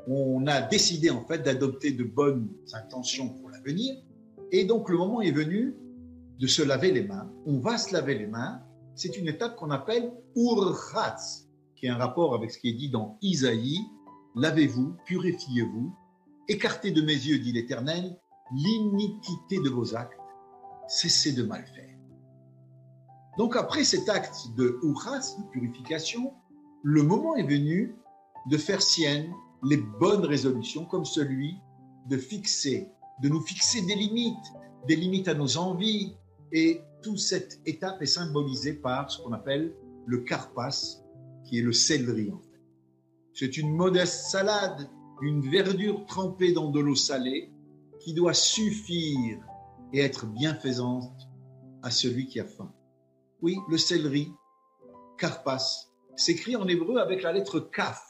on 0.08 0.48
a 0.48 0.62
décidé 0.62 1.10
en 1.10 1.24
fait 1.26 1.40
d'adopter 1.40 1.92
de 1.92 2.04
bonnes 2.04 2.50
intentions 2.74 3.30
pour 3.30 3.50
l'avenir. 3.50 3.96
Et 4.51 4.65
donc 4.65 4.89
le 4.89 4.98
moment 4.98 5.22
est 5.22 5.32
venu 5.32 5.75
de 6.39 6.48
se 6.48 6.62
laver 6.62 6.91
les 6.91 7.03
mains. 7.03 7.29
On 7.46 7.60
va 7.60 7.77
se 7.77 7.94
laver 7.94 8.18
les 8.18 8.27
mains. 8.27 8.62
C'est 8.96 9.18
une 9.18 9.27
étape 9.27 9.56
qu'on 9.56 9.72
appelle 9.72 10.12
Urchatz, 10.36 11.48
qui 11.75 11.86
est 11.86 11.89
un 11.89 11.98
rapport 11.98 12.34
avec 12.34 12.51
ce 12.51 12.60
qui 12.60 12.70
est 12.70 12.74
dit 12.74 12.89
dans 12.89 13.18
Isaïe. 13.22 13.79
Lavez-vous, 14.36 14.96
purifiez-vous, 15.06 15.94
écartez 16.48 16.91
de 16.91 17.01
mes 17.01 17.13
yeux, 17.13 17.39
dit 17.39 17.51
l'Éternel, 17.51 18.18
l'iniquité 18.53 19.60
de 19.60 19.70
vos 19.70 19.96
actes, 19.96 20.20
cessez 20.88 21.34
de 21.34 21.44
mal 21.44 21.65
faire. 21.65 21.96
Donc 23.38 23.56
après 23.56 23.84
cet 23.84 24.10
acte 24.10 24.36
de 24.58 24.79
uras, 24.84 25.36
de 25.38 25.50
purification, 25.51 26.34
le 26.84 27.03
moment 27.03 27.36
est 27.36 27.48
venu 27.48 27.96
de 28.50 28.58
faire 28.58 28.82
sienne 28.82 29.32
les 29.63 29.77
bonnes 29.77 30.25
résolutions 30.25 30.86
comme 30.86 31.06
celui 31.06 31.56
de 32.08 32.18
fixer, 32.18 32.89
de 33.22 33.30
nous 33.30 33.42
fixer 33.42 33.82
des 33.82 33.96
limites, 33.96 34.54
des 34.88 34.96
limites 34.96 35.28
à 35.28 35.34
nos 35.34 35.58
envies. 35.58 36.16
Et 36.52 36.82
toute 37.02 37.20
cette 37.20 37.60
étape 37.66 38.02
est 38.02 38.08
symbolisée 38.08 38.74
par 38.74 39.12
ce 39.12 39.22
qu'on 39.22 39.34
appelle 39.34 39.74
le 40.06 40.20
carpas, 40.20 40.70
qui 41.46 41.60
est 41.60 41.62
le 41.62 41.74
céleri 41.74 42.32
en 42.32 42.40
fait. 42.40 42.50
C'est 43.34 43.58
une 43.58 43.76
modeste 43.76 44.28
salade, 44.30 44.90
une 45.22 45.50
verdure 45.50 46.06
trempée 46.06 46.52
dans 46.52 46.70
de 46.70 46.80
l'eau 46.80 46.96
salée 46.96 47.52
qui 48.00 48.14
doit 48.14 48.34
suffire 48.34 49.40
et 49.94 50.00
être 50.00 50.26
bienfaisante 50.26 51.30
à 51.84 51.92
celui 51.92 52.28
qui 52.28 52.40
a 52.40 52.46
faim. 52.46 52.74
Oui, 53.42 53.58
le 53.70 53.78
céleri, 53.78 54.32
carpas, 55.18 55.90
s'écrit 56.16 56.56
en 56.56 56.68
hébreu 56.68 56.98
avec 56.98 57.24
la 57.24 57.32
lettre 57.32 57.60
kaf, 57.60 58.02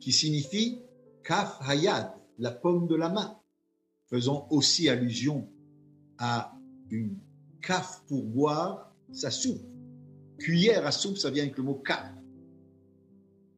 qui 0.00 0.12
signifie 0.12 0.80
kaf 1.24 1.58
hayad, 1.68 2.12
la 2.38 2.52
pomme 2.52 2.86
de 2.86 2.94
la 2.94 3.08
main, 3.08 3.38
faisant 4.10 4.46
aussi 4.50 4.88
allusion 4.88 5.48
à 6.18 6.56
une 6.90 7.18
kaf 7.60 8.02
pour 8.06 8.24
boire 8.24 8.94
sa 9.12 9.30
soupe. 9.30 9.62
Cuillère 10.38 10.86
à 10.86 10.92
soupe, 10.92 11.18
ça 11.18 11.30
vient 11.30 11.42
avec 11.42 11.56
le 11.56 11.64
mot 11.64 11.74
kaf. 11.74 12.12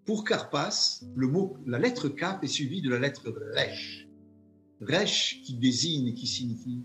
Pour 0.04 0.24
Karpas, 0.24 1.02
le 1.14 1.28
mot, 1.28 1.56
la 1.66 1.78
lettre 1.78 2.08
kaf 2.08 2.42
est 2.42 2.48
suivie 2.48 2.82
de 2.82 2.90
la 2.90 2.98
lettre 2.98 3.30
resh. 3.54 4.08
Resh 4.80 5.42
qui 5.44 5.54
désigne 5.54 6.08
et 6.08 6.14
qui 6.14 6.26
signifie 6.26 6.82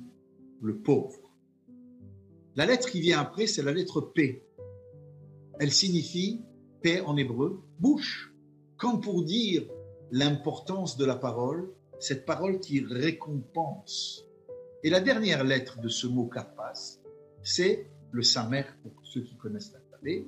le 0.61 0.77
pauvre. 0.77 1.33
La 2.55 2.65
lettre 2.65 2.89
qui 2.89 3.01
vient 3.01 3.19
après, 3.19 3.47
c'est 3.47 3.63
la 3.63 3.73
lettre 3.73 4.01
P. 4.01 4.45
Elle 5.59 5.71
signifie, 5.71 6.41
P 6.81 7.01
en 7.01 7.17
hébreu, 7.17 7.63
bouche. 7.79 8.33
Comme 8.77 9.01
pour 9.01 9.23
dire 9.23 9.65
l'importance 10.11 10.97
de 10.97 11.05
la 11.05 11.15
parole, 11.15 11.73
cette 11.99 12.25
parole 12.25 12.59
qui 12.59 12.81
récompense. 12.81 14.23
Et 14.83 14.89
la 14.89 14.99
dernière 14.99 15.43
lettre 15.43 15.79
de 15.79 15.89
ce 15.89 16.07
mot 16.07 16.25
karpas, 16.25 16.99
c'est 17.41 17.89
le 18.11 18.21
samer, 18.21 18.65
pour 18.83 18.93
ceux 19.03 19.21
qui 19.21 19.35
connaissent 19.35 19.71
l'alphabet. 19.73 20.27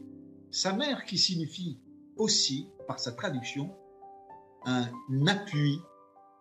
Samer 0.51 0.95
qui 1.07 1.17
signifie 1.17 1.79
aussi, 2.15 2.69
par 2.87 2.99
sa 2.99 3.11
traduction, 3.11 3.75
un 4.65 4.89
appui, 5.27 5.79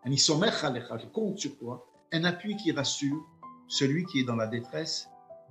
un 0.04 0.10
isomer 0.10 0.50
je 0.50 1.06
compte 1.06 1.38
sur 1.38 1.56
toi, 1.58 1.86
un 2.12 2.24
appui 2.24 2.56
qui 2.56 2.72
rassure 2.72 3.24
celui 3.68 4.04
qui 4.06 4.20
est 4.20 4.24
dans 4.24 4.36
la 4.36 4.46
détresse 4.46 5.08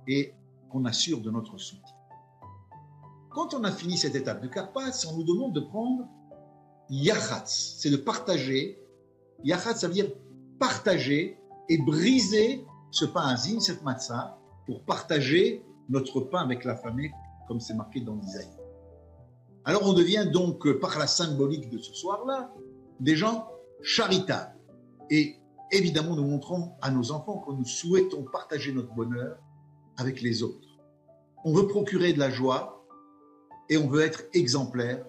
et 0.08 0.34
qu'on 0.70 0.84
assure 0.84 1.20
de 1.20 1.30
notre 1.30 1.58
soutien. 1.58 1.94
Quand 3.30 3.54
on 3.54 3.64
a 3.64 3.72
fini 3.72 3.96
cette 3.98 4.14
étape 4.14 4.42
de 4.42 4.48
Karpas, 4.48 5.06
on 5.10 5.16
nous 5.16 5.24
demande 5.24 5.54
de 5.54 5.60
prendre 5.60 6.08
Yachatz, 6.88 7.76
c'est 7.78 7.90
de 7.90 7.96
partager. 7.96 8.78
Yachatz, 9.44 9.80
ça 9.80 9.88
veut 9.88 9.94
dire 9.94 10.10
partager 10.58 11.38
et 11.68 11.78
briser 11.78 12.64
ce 12.90 13.04
pain 13.04 13.28
azim, 13.28 13.60
cette 13.60 13.82
matzah, 13.82 14.38
pour 14.66 14.84
partager 14.84 15.64
notre 15.88 16.20
pain 16.20 16.40
avec 16.40 16.64
la 16.64 16.76
famille, 16.76 17.10
comme 17.46 17.60
c'est 17.60 17.74
marqué 17.74 18.00
dans 18.00 18.14
l'Isaïe. 18.16 18.56
Alors 19.64 19.82
on 19.84 19.92
devient 19.92 20.28
donc, 20.32 20.70
par 20.80 20.98
la 20.98 21.06
symbolique 21.06 21.70
de 21.70 21.78
ce 21.78 21.92
soir-là, 21.92 22.52
des 23.00 23.16
gens 23.16 23.48
charitables. 23.82 24.54
Et 25.10 25.36
évidemment, 25.70 26.16
nous 26.16 26.26
montrons 26.26 26.72
à 26.80 26.90
nos 26.90 27.12
enfants 27.12 27.38
que 27.38 27.52
nous 27.52 27.64
souhaitons 27.64 28.24
partager 28.32 28.72
notre 28.72 28.94
bonheur 28.94 29.38
avec 29.96 30.22
les 30.22 30.42
autres. 30.42 30.68
On 31.44 31.52
veut 31.52 31.66
procurer 31.66 32.12
de 32.12 32.18
la 32.18 32.30
joie 32.30 32.84
et 33.68 33.76
on 33.76 33.88
veut 33.88 34.02
être 34.02 34.24
exemplaire. 34.34 35.04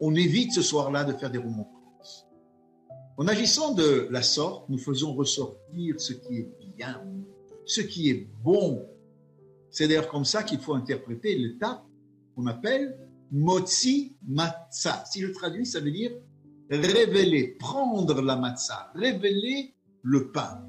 On 0.00 0.14
évite 0.14 0.52
ce 0.52 0.62
soir-là 0.62 1.04
de 1.04 1.12
faire 1.12 1.30
des 1.30 1.38
remontrances. 1.38 1.79
En 3.20 3.28
agissant 3.28 3.74
de 3.74 4.08
la 4.10 4.22
sorte, 4.22 4.66
nous 4.70 4.78
faisons 4.78 5.12
ressortir 5.12 6.00
ce 6.00 6.14
qui 6.14 6.38
est 6.38 6.50
bien, 6.74 7.04
ce 7.66 7.82
qui 7.82 8.08
est 8.08 8.26
bon. 8.42 8.88
C'est 9.70 9.88
d'ailleurs 9.88 10.08
comme 10.08 10.24
ça 10.24 10.42
qu'il 10.42 10.58
faut 10.58 10.72
interpréter 10.72 11.36
l'étape 11.36 11.84
qu'on 12.34 12.46
appelle 12.46 12.96
motzi 13.30 14.16
matzah. 14.26 15.04
Si 15.04 15.20
je 15.20 15.26
traduis, 15.32 15.66
ça 15.66 15.80
veut 15.80 15.90
dire 15.90 16.12
révéler, 16.70 17.58
prendre 17.58 18.22
la 18.22 18.36
matzah, 18.36 18.90
révéler 18.94 19.74
le 20.00 20.32
pain, 20.32 20.66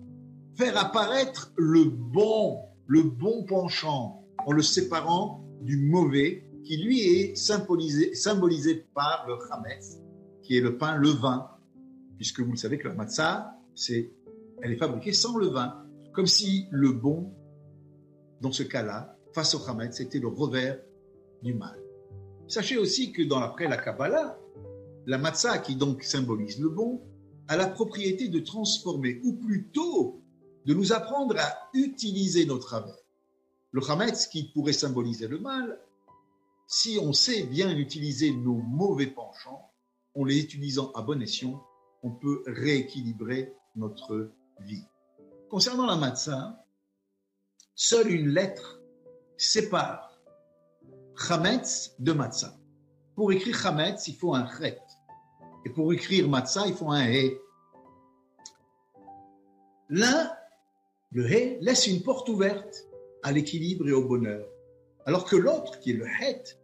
faire 0.58 0.78
apparaître 0.78 1.54
le 1.56 1.86
bon 1.86 2.60
le 2.86 3.04
bon 3.04 3.46
penchant 3.46 4.26
en 4.46 4.52
le 4.52 4.62
séparant 4.62 5.42
du 5.62 5.78
mauvais 5.78 6.44
qui 6.66 6.84
lui 6.84 7.00
est 7.00 7.36
symbolisé, 7.38 8.86
par 8.94 9.26
le 9.26 9.38
chametz, 9.48 10.02
qui 10.44 10.58
est 10.58 10.62
le 10.62 10.78
pain 10.78 10.98
levain, 10.98 11.48
puisque 12.22 12.42
vous 12.42 12.52
le 12.52 12.58
savez 12.58 12.78
que 12.78 12.88
la 12.88 12.94
matzah, 12.94 13.58
c'est, 13.74 14.14
elle 14.62 14.74
est 14.74 14.78
fabriquée 14.78 15.12
sans 15.12 15.38
levain, 15.38 15.88
comme 16.14 16.28
si 16.28 16.68
le 16.70 16.92
bon, 16.92 17.34
dans 18.42 18.52
ce 18.52 18.62
cas-là, 18.62 19.18
face 19.34 19.56
au 19.56 19.60
chametz, 19.66 19.98
c'était 19.98 20.20
le 20.20 20.28
revers 20.28 20.80
du 21.42 21.56
mal. 21.56 21.82
Sachez 22.48 22.78
aussi 22.78 23.12
que 23.12 23.24
dans 23.24 23.40
après 23.40 23.68
la 23.68 23.78
Kabbalah, 23.78 24.38
la 25.08 25.18
matzah, 25.18 25.58
qui 25.58 25.76
donc 25.76 26.04
symbolise 26.04 26.60
le 26.60 26.70
bon, 26.70 27.02
a 27.48 27.58
la 27.58 27.66
propriété 27.66 28.28
de 28.28 28.40
transformer, 28.40 29.20
ou 29.24 29.34
plutôt 29.34 30.22
de 30.68 30.76
nous 30.76 30.94
apprendre 30.94 31.36
à 31.40 31.72
utiliser 31.74 32.46
nos 32.46 32.60
travers. 32.60 33.00
Le 33.72 33.82
Hametz, 33.90 34.28
qui 34.28 34.44
pourrait 34.54 34.74
symboliser 34.74 35.28
le 35.28 35.40
mal, 35.40 35.80
si 36.68 37.00
on 37.02 37.14
sait 37.14 37.48
bien 37.48 37.76
utiliser 37.76 38.32
nos 38.32 38.58
mauvais 38.58 39.08
penchants, 39.08 39.72
en 40.14 40.24
les 40.24 40.40
utilisant 40.40 40.92
à 40.92 41.02
bon 41.02 41.20
escient, 41.20 41.66
on 42.04 42.12
peut 42.12 42.44
rééquilibrer 42.48 43.54
notre 43.76 44.32
vie. 44.60 44.86
Concernant 45.50 45.86
la 45.86 45.96
matzah, 45.96 46.66
seule 47.76 48.12
une 48.12 48.30
lettre 48.30 48.82
sépare 49.38 50.12
Chametz 51.16 51.96
de 52.00 52.14
matzah. 52.14 52.58
Pour 53.16 53.32
écrire 53.32 53.56
Chametz, 53.56 54.08
il 54.08 54.16
faut 54.16 54.34
un 54.34 54.48
chet. 54.58 54.80
Et 55.66 55.70
pour 55.70 55.94
écrire 55.94 56.28
matzah, 56.28 56.68
il 56.68 56.74
faut 56.74 56.90
un 56.90 57.06
he. 57.06 57.38
L'un 59.90 60.32
le 61.12 61.30
hé 61.30 61.58
laisse 61.62 61.88
une 61.88 62.02
porte 62.02 62.30
ouverte 62.30 62.88
à 63.24 63.32
l'équilibre 63.32 63.88
et 63.88 63.92
au 63.92 64.08
bonheur, 64.08 64.48
alors 65.06 65.26
que 65.26 65.36
l'autre, 65.36 65.80
qui 65.80 65.92
est 65.92 65.96
le 65.96 66.08
het, 66.08 66.58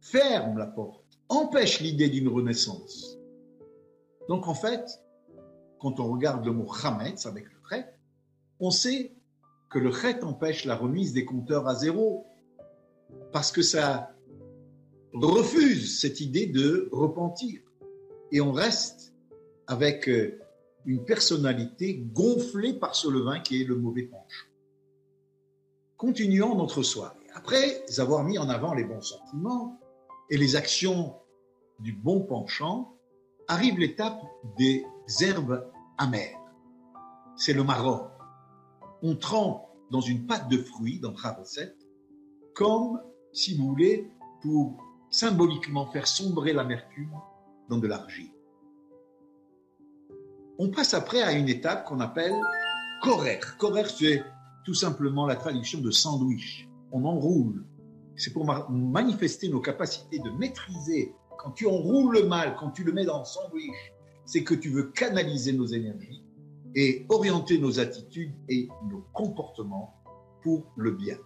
ferme 0.00 0.58
la 0.58 0.66
porte, 0.66 1.18
empêche 1.28 1.80
l'idée 1.80 2.08
d'une 2.08 2.28
renaissance. 2.28 3.19
Donc 4.30 4.46
en 4.46 4.54
fait, 4.54 5.02
quand 5.80 5.98
on 5.98 6.08
regarde 6.12 6.46
le 6.46 6.52
mot 6.52 6.72
chametz 6.72 7.26
avec 7.26 7.46
le 7.46 7.76
het, 7.76 7.98
on 8.60 8.70
sait 8.70 9.16
que 9.68 9.80
le 9.80 9.90
het 9.90 10.22
empêche 10.22 10.64
la 10.66 10.76
remise 10.76 11.12
des 11.12 11.24
compteurs 11.24 11.66
à 11.66 11.74
zéro, 11.74 12.28
parce 13.32 13.50
que 13.50 13.60
ça 13.60 14.14
refuse 15.12 16.00
cette 16.00 16.20
idée 16.20 16.46
de 16.46 16.88
repentir. 16.92 17.60
Et 18.30 18.40
on 18.40 18.52
reste 18.52 19.12
avec 19.66 20.08
euh, 20.08 20.38
une 20.86 21.04
personnalité 21.04 21.96
gonflée 21.96 22.74
par 22.74 22.94
ce 22.94 23.08
levain 23.08 23.40
qui 23.40 23.60
est 23.60 23.64
le 23.64 23.74
mauvais 23.74 24.04
penchant. 24.04 24.46
Continuons 25.96 26.54
notre 26.54 26.84
soirée. 26.84 27.26
Après 27.34 27.84
avoir 27.98 28.22
mis 28.22 28.38
en 28.38 28.48
avant 28.48 28.74
les 28.74 28.84
bons 28.84 29.02
sentiments 29.02 29.80
et 30.30 30.36
les 30.36 30.54
actions 30.54 31.16
du 31.80 31.92
bon 31.92 32.20
penchant, 32.20 32.94
arrive 33.50 33.80
l'étape 33.80 34.22
des 34.56 34.86
herbes 35.22 35.68
amères. 35.98 36.38
C'est 37.36 37.52
le 37.52 37.64
marron. 37.64 38.06
On 39.02 39.16
trempe 39.16 39.66
dans 39.90 40.00
une 40.00 40.24
pâte 40.26 40.48
de 40.48 40.58
fruits 40.58 41.00
dans 41.00 41.12
la 41.24 41.32
recette, 41.32 41.76
comme, 42.54 43.00
si 43.32 43.56
vous 43.56 43.66
voulez, 43.66 44.08
pour 44.40 44.76
symboliquement 45.10 45.86
faire 45.86 46.06
sombrer 46.06 46.52
l'amertume 46.52 47.10
dans 47.68 47.78
de 47.78 47.88
l'argile. 47.88 48.30
On 50.60 50.70
passe 50.70 50.94
après 50.94 51.22
à 51.22 51.32
une 51.32 51.48
étape 51.48 51.86
qu'on 51.86 51.98
appelle 51.98 52.40
korer. 53.02 53.40
Korer, 53.58 53.88
c'est 53.88 54.22
tout 54.64 54.74
simplement 54.74 55.26
la 55.26 55.34
traduction 55.34 55.80
de 55.80 55.90
sandwich. 55.90 56.68
On 56.92 57.04
enroule. 57.04 57.66
C'est 58.14 58.32
pour 58.32 58.44
manifester 58.70 59.48
nos 59.48 59.60
capacités 59.60 60.20
de 60.20 60.30
maîtriser. 60.30 61.14
Quand 61.40 61.52
tu 61.52 61.66
enroules 61.66 62.12
le 62.12 62.26
mal, 62.26 62.54
quand 62.60 62.70
tu 62.70 62.84
le 62.84 62.92
mets 62.92 63.06
dans 63.06 63.20
le 63.20 63.24
sandwich, 63.24 63.94
c'est 64.26 64.44
que 64.44 64.54
tu 64.54 64.68
veux 64.68 64.90
canaliser 64.90 65.54
nos 65.54 65.64
énergies 65.64 66.22
et 66.74 67.06
orienter 67.08 67.58
nos 67.58 67.80
attitudes 67.80 68.34
et 68.50 68.68
nos 68.90 69.00
comportements 69.14 69.94
pour 70.42 70.70
le 70.76 70.90
bien. 70.90 71.16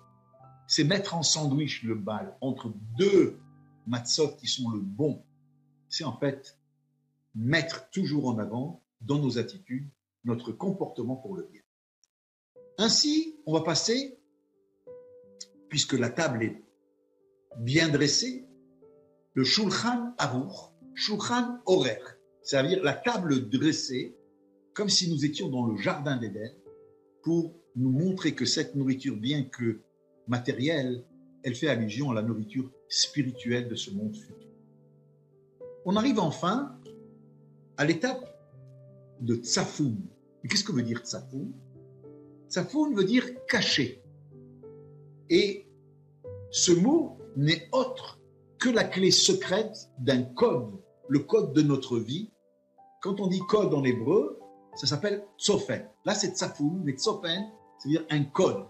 C'est 0.69 0.85
mettre 0.85 1.17
en 1.17 1.25
sandwich 1.25 1.83
le 1.83 1.97
mal 1.97 2.37
entre 2.41 2.73
deux 2.97 3.41
matzot 3.89 4.37
qui 4.37 4.47
sont 4.47 4.71
le 4.71 4.79
bon. 4.79 5.25
C'est 5.89 6.05
en 6.05 6.17
fait 6.17 6.61
mettre 7.35 7.91
toujours 7.91 8.29
en 8.29 8.39
avant 8.39 8.85
dans 9.01 9.19
nos 9.19 9.37
attitudes, 9.37 9.91
notre 10.23 10.53
comportement 10.53 11.17
pour 11.17 11.35
le 11.35 11.43
bien. 11.43 11.63
Ainsi, 12.79 13.41
on 13.47 13.53
va 13.53 13.63
passer 13.63 14.17
puisque 15.69 15.95
la 15.95 16.09
table 16.09 16.45
est 16.45 16.63
bien 17.59 17.89
dressée, 17.89 18.47
le 19.35 19.45
Shulchan 19.45 20.15
Aruch, 20.19 20.73
Shulchan 20.95 21.59
horaire, 21.67 22.17
c'est-à-dire 22.43 22.83
la 22.83 22.93
table 22.95 23.49
dressée, 23.51 24.17
comme 24.73 24.89
si 24.89 25.11
nous 25.11 25.25
étions 25.25 25.49
dans 25.49 25.67
le 25.67 25.77
jardin 25.77 26.17
d'Éden, 26.17 26.53
pour 27.23 27.55
nous 27.77 27.91
montrer 27.91 28.35
que 28.35 28.45
cette 28.45 28.75
nourriture, 28.75 29.17
bien 29.17 29.45
que 29.45 29.81
matérielle, 30.29 31.05
elle 31.43 31.55
fait 31.55 31.69
allusion 31.69 32.11
à 32.11 32.15
la 32.15 32.23
nourriture 32.23 32.71
spirituelle 32.89 33.69
de 33.69 33.75
ce 33.75 33.91
monde 33.91 34.17
futur. 34.17 34.49
On 35.85 35.97
arrive 35.97 36.19
enfin 36.19 36.79
à 37.77 37.85
l'étape 37.85 38.25
de 39.21 39.37
Tsafoun. 39.37 39.99
qu'est-ce 40.49 40.65
que 40.65 40.73
veut 40.73 40.83
dire 40.83 41.01
Tsafoun 41.01 41.53
Tsafoun 42.49 42.95
veut 42.95 43.05
dire 43.05 43.25
caché. 43.47 44.03
Et 45.29 45.67
ce 46.51 46.73
mot 46.73 47.19
n'est 47.37 47.69
autre 47.73 48.21
que 48.65 48.71
la 48.71 48.85
clé 48.85 49.11
secrète 49.11 49.91
d'un 49.99 50.23
code, 50.23 50.81
le 51.11 51.19
code 51.19 51.53
de 51.53 51.61
notre 51.61 51.99
vie. 51.99 52.33
Quand 53.03 53.21
on 53.21 53.27
dit 53.27 53.43
code 53.47 53.75
en 53.75 53.85
hébreu, 53.85 54.41
ça 54.75 54.87
s'appelle 54.87 55.23
tsofen. 55.37 55.87
Là, 56.07 56.15
c'est 56.15 56.35
tsafoun, 56.35 56.81
mais 56.83 56.93
tsofen, 56.93 57.45
c'est-à-dire 57.77 58.07
un 58.09 58.25
code 58.25 58.65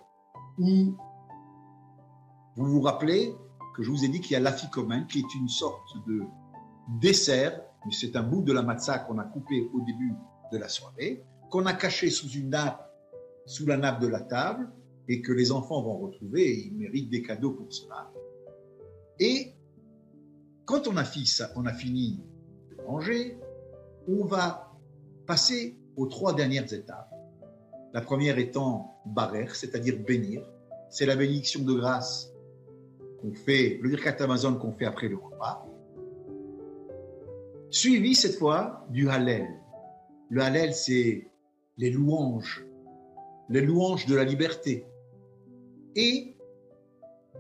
où 0.59 0.97
vous 2.57 2.67
vous 2.67 2.81
rappelez 2.81 3.37
que 3.77 3.85
je 3.85 3.91
vous 3.93 4.05
ai 4.05 4.09
dit 4.09 4.21
qu'il 4.21 4.33
y 4.33 4.35
a 4.35 4.41
l'afikomen, 4.41 5.07
qui 5.07 5.21
est 5.21 5.35
une 5.37 5.49
sorte 5.49 5.87
de 6.09 6.23
dessert, 7.01 7.63
mais 7.87 7.93
c'est 7.93 8.17
un 8.17 8.25
bout 8.25 8.43
de 8.43 8.53
la 8.53 8.63
matzah 8.63 8.99
qu'on 8.99 9.19
a 9.19 9.25
coupé 9.25 9.71
au 9.73 9.81
début 9.83 10.13
de 10.51 10.59
la 10.59 10.69
soirée, 10.69 11.23
qu'on 11.51 11.67
a 11.67 11.73
caché 11.73 12.11
sous 12.11 12.31
une 12.31 12.51
nappe, 12.51 12.85
sous 13.47 13.65
la 13.65 13.77
nappe 13.77 14.01
de 14.01 14.09
la 14.09 14.23
table, 14.23 14.73
et 15.07 15.23
que 15.23 15.31
les 15.31 15.53
enfants 15.53 15.83
vont 15.83 15.99
retrouver, 15.99 16.51
et 16.51 16.67
ils 16.67 16.75
méritent 16.75 17.11
des 17.11 17.23
cadeaux 17.23 17.53
pour 17.53 17.73
cela. 17.73 18.11
Et 19.21 19.55
quand 20.65 20.89
on 20.89 20.97
a, 20.97 21.05
fini, 21.05 21.29
on 21.57 21.67
a 21.67 21.73
fini 21.73 22.21
de 22.71 22.83
manger, 22.85 23.39
on 24.09 24.25
va 24.25 24.73
passer 25.27 25.79
aux 25.97 26.07
trois 26.07 26.35
dernières 26.35 26.73
étapes. 26.73 27.11
La 27.93 28.01
première 28.01 28.39
étant 28.39 28.95
barer, 29.07 29.47
c'est-à-dire 29.53 29.99
bénir. 29.99 30.43
C'est 30.89 31.07
la 31.07 31.17
bénédiction 31.17 31.63
de 31.63 31.73
grâce 31.73 32.33
qu'on 33.21 33.33
fait, 33.33 33.79
le 33.83 33.89
Birkat 33.91 34.23
Amazon 34.23 34.55
qu'on 34.57 34.73
fait 34.73 34.87
après 34.87 35.09
le 35.09 35.17
repas. 35.17 35.67
Suivi 37.71 38.15
cette 38.15 38.37
fois 38.37 38.87
du 38.91 39.09
Hallel. 39.09 39.49
Le 40.31 40.43
Hallel, 40.43 40.75
c'est 40.75 41.29
les 41.77 41.91
louanges, 41.91 42.65
les 43.49 43.61
louanges 43.61 44.07
de 44.07 44.15
la 44.15 44.25
liberté. 44.25 44.87
Et 45.97 46.37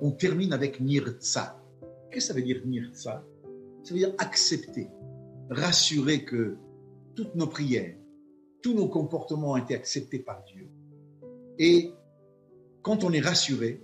on 0.01 0.11
termine 0.11 0.53
avec 0.53 0.81
Nirtza. 0.81 1.64
Qu'est-ce 2.15 2.29
que 2.29 2.33
ça 2.35 2.39
veut 2.39 2.47
dire 2.47 2.65
Nirtza 2.65 3.27
Ça 3.83 3.93
veut 3.93 3.99
dire 3.99 4.15
accepter, 4.19 4.87
rassurer 5.51 6.25
que 6.25 6.57
toutes 7.17 7.35
nos 7.35 7.49
prières, 7.49 7.97
tous 8.63 8.73
nos 8.73 8.87
comportements 8.87 9.53
ont 9.53 9.57
été 9.57 9.75
acceptés 9.75 10.21
par 10.21 10.45
Dieu. 10.45 10.69
Et 11.59 11.91
quand 12.83 13.03
on 13.03 13.11
est 13.11 13.21
rassuré, 13.21 13.83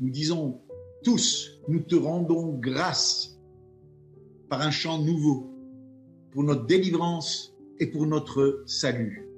nous 0.00 0.10
disons 0.10 0.60
tous, 1.04 1.60
nous 1.68 1.78
te 1.78 1.94
rendons 1.94 2.58
grâce 2.58 3.38
par 4.48 4.60
un 4.62 4.72
chant 4.72 5.00
nouveau 5.00 5.48
pour 6.32 6.42
notre 6.42 6.66
délivrance 6.66 7.54
et 7.78 7.86
pour 7.86 8.08
notre 8.08 8.64
salut. 8.66 9.30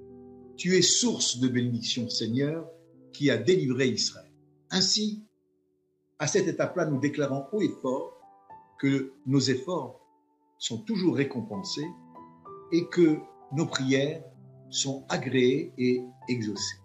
Tu 0.57 0.77
es 0.77 0.83
source 0.83 1.41
de 1.41 1.49
bénédiction, 1.49 2.09
Seigneur, 2.09 2.67
qui 3.13 3.31
a 3.31 3.37
délivré 3.37 3.89
Israël. 3.89 4.33
Ainsi, 4.71 5.28
à 6.19 6.27
cette 6.27 6.49
étape-là, 6.49 6.87
nous 6.87 6.99
déclarons 6.99 7.47
haut 7.53 7.63
et 7.63 7.75
fort 7.81 8.19
que 8.79 9.13
nos 9.27 9.41
efforts 9.41 10.01
sont 10.59 10.79
toujours 10.79 11.17
récompensés 11.17 11.87
et 12.73 12.87
que 12.89 13.19
nos 13.53 13.67
prières 13.67 14.23
sont 14.71 15.05
agréés 15.09 15.73
et 15.79 16.03
exaucés. 16.29 16.77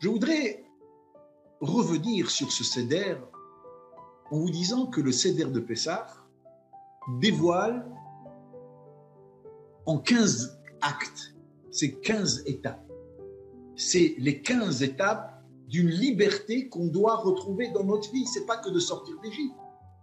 Je 0.00 0.08
voudrais 0.08 0.64
revenir 1.60 2.30
sur 2.30 2.52
ce 2.52 2.64
céder 2.64 3.16
en 4.30 4.38
vous 4.38 4.50
disant 4.50 4.86
que 4.86 5.00
le 5.00 5.12
céder 5.12 5.44
de 5.44 5.60
Pessah 5.60 6.06
dévoile 7.20 7.86
en 9.86 9.98
15 9.98 10.60
actes, 10.80 11.34
ces 11.70 11.98
15 12.00 12.44
étapes. 12.46 12.86
C'est 13.74 14.14
les 14.18 14.40
15 14.40 14.82
étapes 14.82 15.39
d'une 15.70 15.88
liberté 15.88 16.68
qu'on 16.68 16.88
doit 16.88 17.16
retrouver 17.16 17.70
dans 17.70 17.84
notre 17.84 18.10
vie. 18.12 18.26
C'est 18.26 18.44
pas 18.44 18.56
que 18.56 18.70
de 18.70 18.80
sortir 18.80 19.14
d'Égypte, 19.22 19.54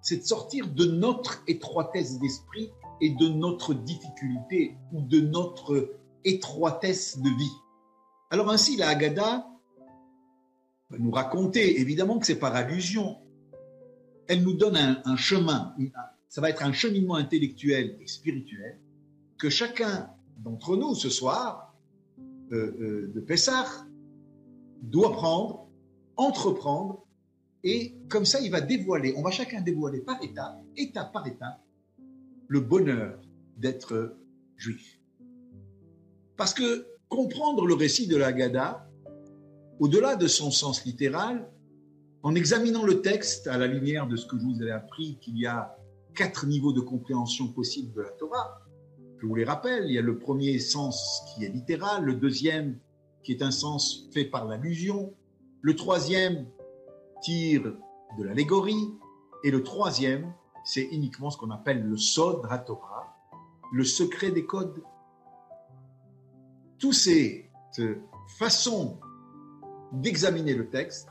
c'est 0.01 0.17
de 0.17 0.23
sortir 0.23 0.67
de 0.67 0.85
notre 0.85 1.43
étroitesse 1.47 2.17
d'esprit 2.19 2.71
et 3.01 3.09
de 3.09 3.27
notre 3.27 3.73
difficulté 3.73 4.77
ou 4.93 5.01
de 5.01 5.19
notre 5.19 5.93
étroitesse 6.23 7.19
de 7.19 7.29
vie. 7.29 7.51
Alors 8.29 8.49
ainsi, 8.49 8.77
la 8.77 8.87
Haggadah 8.89 9.45
va 10.89 10.97
nous 10.97 11.11
raconter, 11.11 11.81
évidemment 11.81 12.17
que 12.17 12.25
c'est 12.25 12.39
par 12.39 12.55
allusion, 12.55 13.17
elle 14.29 14.43
nous 14.43 14.53
donne 14.53 14.77
un, 14.77 15.15
chemin, 15.17 15.75
ça 16.29 16.39
va 16.39 16.49
être 16.49 16.63
un 16.63 16.71
cheminement 16.71 17.15
intellectuel 17.15 17.97
et 17.99 18.07
spirituel 18.07 18.79
que 19.37 19.49
chacun 19.49 20.09
d'entre 20.37 20.77
nous 20.77 20.95
ce 20.95 21.09
soir 21.09 21.75
euh, 22.51 22.55
euh, 22.79 23.11
de 23.13 23.19
Pessah 23.19 23.86
doit 24.81 25.11
prendre, 25.11 25.67
entreprendre, 26.15 27.05
et 27.63 27.95
comme 28.09 28.25
ça 28.25 28.39
il 28.39 28.51
va 28.51 28.61
dévoiler, 28.61 29.13
on 29.17 29.21
va 29.21 29.31
chacun 29.31 29.61
dévoiler 29.61 30.01
par 30.01 30.21
étape, 30.23 30.61
étape 30.75 31.11
par 31.13 31.27
étape, 31.27 31.61
le 32.47 32.59
bonheur 32.59 33.19
d'être 33.57 34.15
juif. 34.55 34.99
Parce 36.35 36.53
que 36.53 36.87
comprendre 37.09 37.65
le 37.65 37.73
récit 37.73 38.07
de 38.07 38.15
la 38.15 38.31
Gada, 38.31 38.87
au-delà 39.79 40.15
de 40.15 40.27
son 40.27 40.51
sens 40.51 40.85
littéral, 40.85 41.49
en 42.23 42.35
examinant 42.35 42.83
le 42.83 43.01
texte 43.01 43.47
à 43.47 43.57
la 43.57 43.67
lumière 43.67 44.07
de 44.07 44.15
ce 44.15 44.25
que 44.25 44.37
je 44.37 44.43
vous 44.43 44.63
ai 44.63 44.71
appris, 44.71 45.17
qu'il 45.21 45.37
y 45.37 45.45
a 45.45 45.77
quatre 46.15 46.45
niveaux 46.47 46.73
de 46.73 46.81
compréhension 46.81 47.47
possibles 47.47 47.93
de 47.93 48.01
la 48.01 48.09
Torah, 48.11 48.61
je 49.19 49.25
vous 49.25 49.35
les 49.35 49.45
rappelle, 49.45 49.85
il 49.85 49.93
y 49.93 49.97
a 49.97 50.01
le 50.01 50.19
premier 50.19 50.59
sens 50.59 51.23
qui 51.27 51.43
est 51.43 51.49
littéral, 51.49 52.03
le 52.03 52.13
deuxième 52.13 52.77
qui 53.27 53.33
est 53.33 53.41
un 53.41 53.51
sens 53.51 54.07
fait 54.13 54.23
par 54.23 54.45
l'allusion, 54.45 55.13
le 55.59 55.75
troisième 55.75 56.47
tire 57.21 57.75
de 58.17 58.23
l'allégorie, 58.23 58.93
et 59.43 59.51
le 59.51 59.63
troisième 59.63 60.33
c'est 60.63 60.83
uniquement 60.83 61.29
ce 61.29 61.37
qu'on 61.37 61.51
appelle 61.51 61.83
le 61.83 61.97
Sod 61.97 62.45
HaTorah, 62.49 63.13
le 63.73 63.83
secret 63.83 64.31
des 64.31 64.45
codes. 64.45 64.81
Toutes 66.79 66.93
ces 66.93 67.51
façons 68.39 68.97
d'examiner 69.91 70.53
le 70.53 70.69
texte 70.69 71.09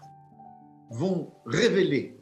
vont 0.91 1.35
révéler 1.45 2.19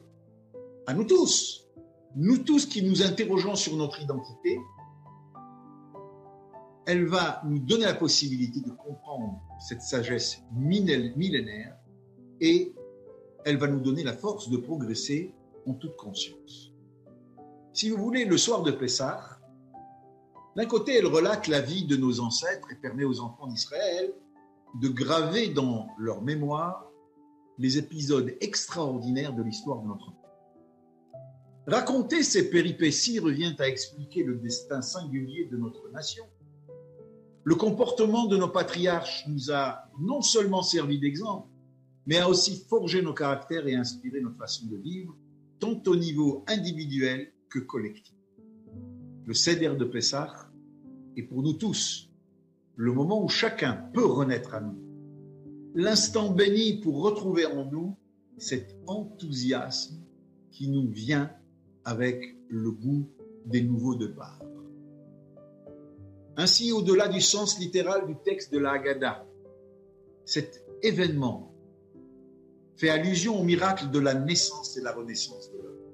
à 0.88 0.94
nous 0.94 1.04
tous, 1.04 1.68
nous 2.16 2.38
tous 2.38 2.66
qui 2.66 2.82
nous 2.82 3.00
interrogeons 3.00 3.54
sur 3.54 3.76
notre 3.76 4.02
identité, 4.02 4.58
elle 6.86 7.06
va 7.06 7.40
nous 7.44 7.58
donner 7.58 7.84
la 7.84 7.94
possibilité 7.94 8.60
de 8.60 8.70
comprendre 8.70 9.40
cette 9.58 9.82
sagesse 9.82 10.42
millénaire 10.52 11.76
et 12.40 12.74
elle 13.44 13.56
va 13.56 13.68
nous 13.68 13.80
donner 13.80 14.02
la 14.02 14.12
force 14.12 14.50
de 14.50 14.56
progresser 14.56 15.34
en 15.66 15.74
toute 15.74 15.96
conscience. 15.96 16.72
Si 17.72 17.88
vous 17.88 17.96
voulez, 17.96 18.24
le 18.24 18.36
soir 18.36 18.62
de 18.62 18.70
Pessah, 18.70 19.38
d'un 20.56 20.66
côté, 20.66 20.94
elle 20.96 21.06
relate 21.06 21.48
la 21.48 21.60
vie 21.60 21.84
de 21.84 21.96
nos 21.96 22.20
ancêtres 22.20 22.68
et 22.70 22.76
permet 22.76 23.04
aux 23.04 23.20
enfants 23.20 23.48
d'Israël 23.48 24.12
de 24.80 24.88
graver 24.88 25.48
dans 25.48 25.88
leur 25.98 26.22
mémoire 26.22 26.90
les 27.58 27.78
épisodes 27.78 28.34
extraordinaires 28.40 29.34
de 29.34 29.42
l'histoire 29.42 29.80
de 29.82 29.88
notre 29.88 30.06
pays. 30.06 30.20
Raconter 31.66 32.22
ces 32.22 32.50
péripéties 32.50 33.18
revient 33.18 33.54
à 33.58 33.68
expliquer 33.68 34.22
le 34.22 34.36
destin 34.36 34.82
singulier 34.82 35.48
de 35.50 35.56
notre 35.56 35.88
nation. 35.90 36.24
Le 37.44 37.54
comportement 37.54 38.26
de 38.26 38.36
nos 38.36 38.48
patriarches 38.48 39.24
nous 39.28 39.50
a 39.50 39.90
non 40.00 40.22
seulement 40.22 40.62
servi 40.62 40.98
d'exemple, 40.98 41.48
mais 42.06 42.18
a 42.18 42.28
aussi 42.28 42.64
forgé 42.68 43.02
nos 43.02 43.14
caractères 43.14 43.66
et 43.66 43.74
inspiré 43.74 44.20
notre 44.20 44.38
façon 44.38 44.66
de 44.66 44.76
vivre, 44.76 45.14
tant 45.58 45.80
au 45.86 45.96
niveau 45.96 46.44
individuel 46.48 47.30
collectif. 47.60 48.14
Le 49.26 49.34
Seder 49.34 49.76
de 49.76 49.84
Pessah 49.84 50.50
est 51.16 51.22
pour 51.22 51.42
nous 51.42 51.54
tous 51.54 52.10
le 52.76 52.92
moment 52.92 53.22
où 53.22 53.28
chacun 53.28 53.74
peut 53.92 54.04
renaître 54.04 54.54
à 54.54 54.60
nous. 54.60 54.78
L'instant 55.74 56.30
béni 56.30 56.80
pour 56.80 57.02
retrouver 57.02 57.46
en 57.46 57.70
nous 57.70 57.96
cet 58.36 58.76
enthousiasme 58.86 60.02
qui 60.50 60.68
nous 60.68 60.88
vient 60.88 61.30
avec 61.84 62.36
le 62.48 62.70
goût 62.70 63.08
des 63.46 63.62
nouveaux 63.62 63.94
départs. 63.94 64.40
Ainsi, 66.36 66.72
au-delà 66.72 67.08
du 67.08 67.20
sens 67.20 67.58
littéral 67.58 68.06
du 68.06 68.16
texte 68.24 68.52
de 68.52 68.58
la 68.58 68.72
Haggadah, 68.72 69.24
cet 70.24 70.64
événement 70.82 71.54
fait 72.76 72.88
allusion 72.88 73.38
au 73.38 73.44
miracle 73.44 73.90
de 73.90 74.00
la 74.00 74.14
naissance 74.14 74.76
et 74.76 74.80
la 74.80 74.92
renaissance 74.92 75.50
de 75.52 75.58
l'homme. 75.58 75.92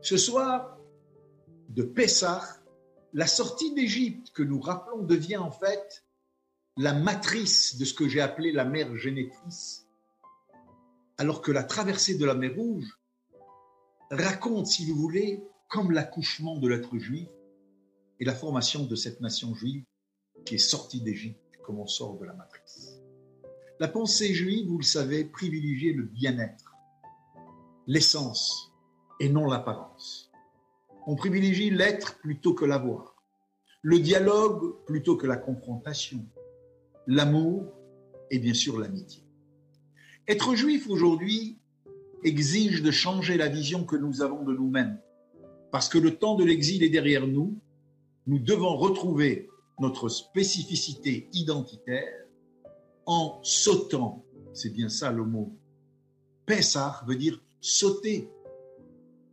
Ce 0.00 0.16
soir 0.16 0.78
de 1.68 1.82
Pessah, 1.82 2.42
la 3.12 3.26
sortie 3.26 3.74
d'Égypte 3.74 4.30
que 4.32 4.42
nous 4.42 4.60
rappelons 4.60 5.02
devient 5.02 5.36
en 5.36 5.50
fait 5.50 6.04
la 6.78 6.94
matrice 6.94 7.76
de 7.76 7.84
ce 7.84 7.94
que 7.94 8.08
j'ai 8.08 8.20
appelé 8.20 8.52
la 8.52 8.64
mère 8.64 8.94
génétrice, 8.96 9.86
alors 11.18 11.42
que 11.42 11.52
la 11.52 11.62
traversée 11.62 12.16
de 12.16 12.24
la 12.24 12.34
mer 12.34 12.54
Rouge 12.54 12.98
raconte, 14.10 14.66
si 14.66 14.90
vous 14.90 14.96
voulez, 14.96 15.42
comme 15.68 15.90
l'accouchement 15.90 16.58
de 16.58 16.68
l'être 16.68 16.96
juif 16.98 17.28
et 18.20 18.24
la 18.24 18.34
formation 18.34 18.84
de 18.84 18.94
cette 18.94 19.20
nation 19.20 19.54
juive 19.54 19.84
qui 20.44 20.54
est 20.54 20.58
sortie 20.58 21.00
d'Égypte 21.00 21.58
comme 21.62 21.80
on 21.80 21.86
sort 21.86 22.18
de 22.18 22.24
la 22.24 22.32
matrice. 22.32 23.00
La 23.80 23.88
pensée 23.88 24.32
juive, 24.32 24.68
vous 24.68 24.78
le 24.78 24.84
savez, 24.84 25.24
privilégiait 25.24 25.92
le 25.92 26.04
bien-être, 26.04 26.72
l'essence 27.86 28.72
et 29.20 29.28
non 29.28 29.46
l'apparence. 29.46 30.30
On 31.06 31.16
privilégie 31.16 31.70
l'être 31.70 32.18
plutôt 32.20 32.54
que 32.54 32.64
l'avoir, 32.64 33.16
le 33.82 33.98
dialogue 33.98 34.84
plutôt 34.86 35.16
que 35.16 35.26
la 35.26 35.36
confrontation, 35.36 36.24
l'amour 37.06 37.72
et 38.30 38.38
bien 38.38 38.54
sûr 38.54 38.78
l'amitié. 38.78 39.22
Être 40.28 40.54
juif 40.54 40.88
aujourd'hui 40.88 41.58
exige 42.24 42.82
de 42.82 42.90
changer 42.90 43.36
la 43.36 43.48
vision 43.48 43.84
que 43.84 43.96
nous 43.96 44.22
avons 44.22 44.42
de 44.42 44.54
nous-mêmes, 44.54 45.00
parce 45.70 45.88
que 45.88 45.98
le 45.98 46.16
temps 46.16 46.34
de 46.34 46.44
l'exil 46.44 46.82
est 46.82 46.88
derrière 46.88 47.26
nous, 47.26 47.60
nous 48.26 48.38
devons 48.38 48.76
retrouver 48.76 49.48
notre 49.78 50.08
spécificité 50.08 51.28
identitaire 51.32 52.26
en 53.04 53.38
sautant. 53.42 54.24
C'est 54.52 54.72
bien 54.72 54.88
ça 54.88 55.12
le 55.12 55.24
mot. 55.24 55.52
Pessah 56.44 57.02
veut 57.06 57.16
dire 57.16 57.40
sauter. 57.60 58.28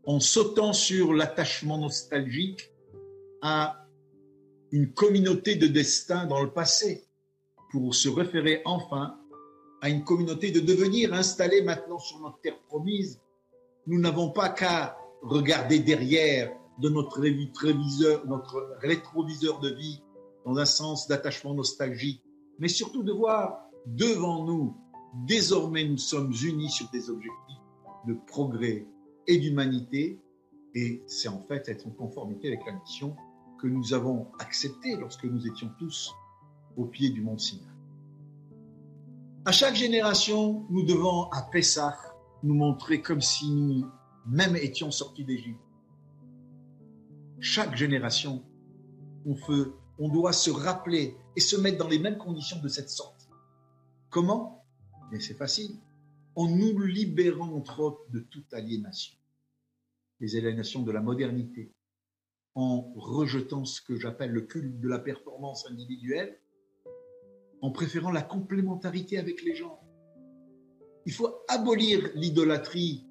En 0.06 0.20
sautant 0.20 0.74
sur 0.74 1.14
l'attachement 1.14 1.78
nostalgique 1.78 2.72
à 3.42 3.88
une 4.72 4.92
communauté 4.92 5.56
de 5.56 5.68
destin 5.68 6.26
dans 6.26 6.42
le 6.42 6.52
passé, 6.52 7.06
pour 7.72 7.96
se 7.96 8.10
référer 8.10 8.62
enfin 8.66 9.18
à 9.82 9.90
une 9.90 10.04
communauté 10.04 10.52
de 10.52 10.60
devenir 10.60 11.14
installée 11.14 11.62
maintenant 11.62 12.00
sur 12.00 12.20
notre 12.20 12.40
terre 12.42 12.60
promise. 12.68 13.20
Nous 13.88 14.00
n'avons 14.00 14.30
pas 14.30 14.50
qu'à 14.50 14.98
regarder 15.22 15.80
derrière 15.80 16.52
de 16.80 16.90
notre 16.90 17.20
rétroviseur, 17.20 18.26
notre 18.28 18.78
rétroviseur 18.82 19.60
de 19.60 19.70
vie 19.70 20.02
dans 20.46 20.58
un 20.58 20.66
sens 20.66 21.08
d'attachement 21.08 21.54
nostalgique, 21.54 22.22
mais 22.60 22.68
surtout 22.68 23.04
de 23.04 23.12
voir 23.12 23.66
devant 23.86 24.46
nous, 24.46 24.76
désormais 25.26 25.88
nous 25.88 25.98
sommes 25.98 26.34
unis 26.44 26.70
sur 26.70 26.90
des 26.90 27.10
objectifs 27.10 27.58
de 28.08 28.14
progrès 28.28 28.86
et 29.28 29.38
d'humanité, 29.38 30.20
et 30.76 31.04
c'est 31.08 31.28
en 31.28 31.42
fait 31.48 31.70
être 31.70 31.88
en 31.88 31.92
conformité 31.92 32.48
avec 32.48 32.66
la 32.66 32.74
mission 32.74 33.16
que 33.62 33.68
nous 33.68 33.94
avons 33.94 34.28
acceptée 34.40 34.96
lorsque 34.98 35.24
nous 35.26 35.48
étions 35.48 35.70
tous 35.80 36.14
au 36.76 36.86
pied 36.86 37.10
du 37.10 37.22
mont 37.22 37.38
Sinaï. 37.38 37.68
À 39.46 39.52
chaque 39.52 39.76
génération, 39.76 40.66
nous 40.70 40.84
devons, 40.84 41.30
à 41.32 41.42
Pessah, 41.44 41.98
nous 42.44 42.56
montrer 42.56 43.02
comme 43.02 43.22
si 43.22 43.52
nous 43.52 43.86
même 44.26 44.56
étions 44.56 44.92
sortis 44.92 45.26
d'Égypte. 45.26 45.60
Chaque 47.44 47.76
génération, 47.76 48.42
on, 49.26 49.34
veut, 49.34 49.74
on 50.00 50.08
doit 50.08 50.32
se 50.32 50.50
rappeler 50.50 51.18
et 51.36 51.42
se 51.42 51.58
mettre 51.58 51.78
dans 51.78 51.90
les 51.90 52.00
mêmes 52.00 52.18
conditions 52.18 52.62
de 52.62 52.70
cette 52.70 52.90
sorte. 52.90 53.30
Comment? 54.10 54.66
Mais 55.12 55.20
c'est 55.20 55.34
facile. 55.34 55.76
En 56.36 56.48
nous 56.48 56.80
libérant, 56.80 57.52
entre 57.52 57.82
autres, 57.82 58.10
de 58.12 58.22
toute 58.22 58.54
aliénation. 58.54 59.18
Les 60.22 60.38
aliénations 60.38 60.84
de 60.84 60.92
la 60.94 61.02
modernité. 61.02 61.74
En 62.56 62.94
rejetant 62.96 63.66
ce 63.66 63.82
que 63.82 64.00
j'appelle 64.00 64.32
le 64.32 64.44
culte 64.44 64.80
de 64.80 64.88
la 64.88 65.00
performance 65.00 65.70
individuelle. 65.70 66.40
En 67.62 67.72
préférant 67.72 68.12
la 68.12 68.22
complémentarité 68.22 69.18
avec 69.18 69.44
les 69.44 69.56
gens. 69.56 69.82
Il 71.06 71.12
faut 71.12 71.42
abolir 71.50 72.10
l'idolâtrie 72.16 73.06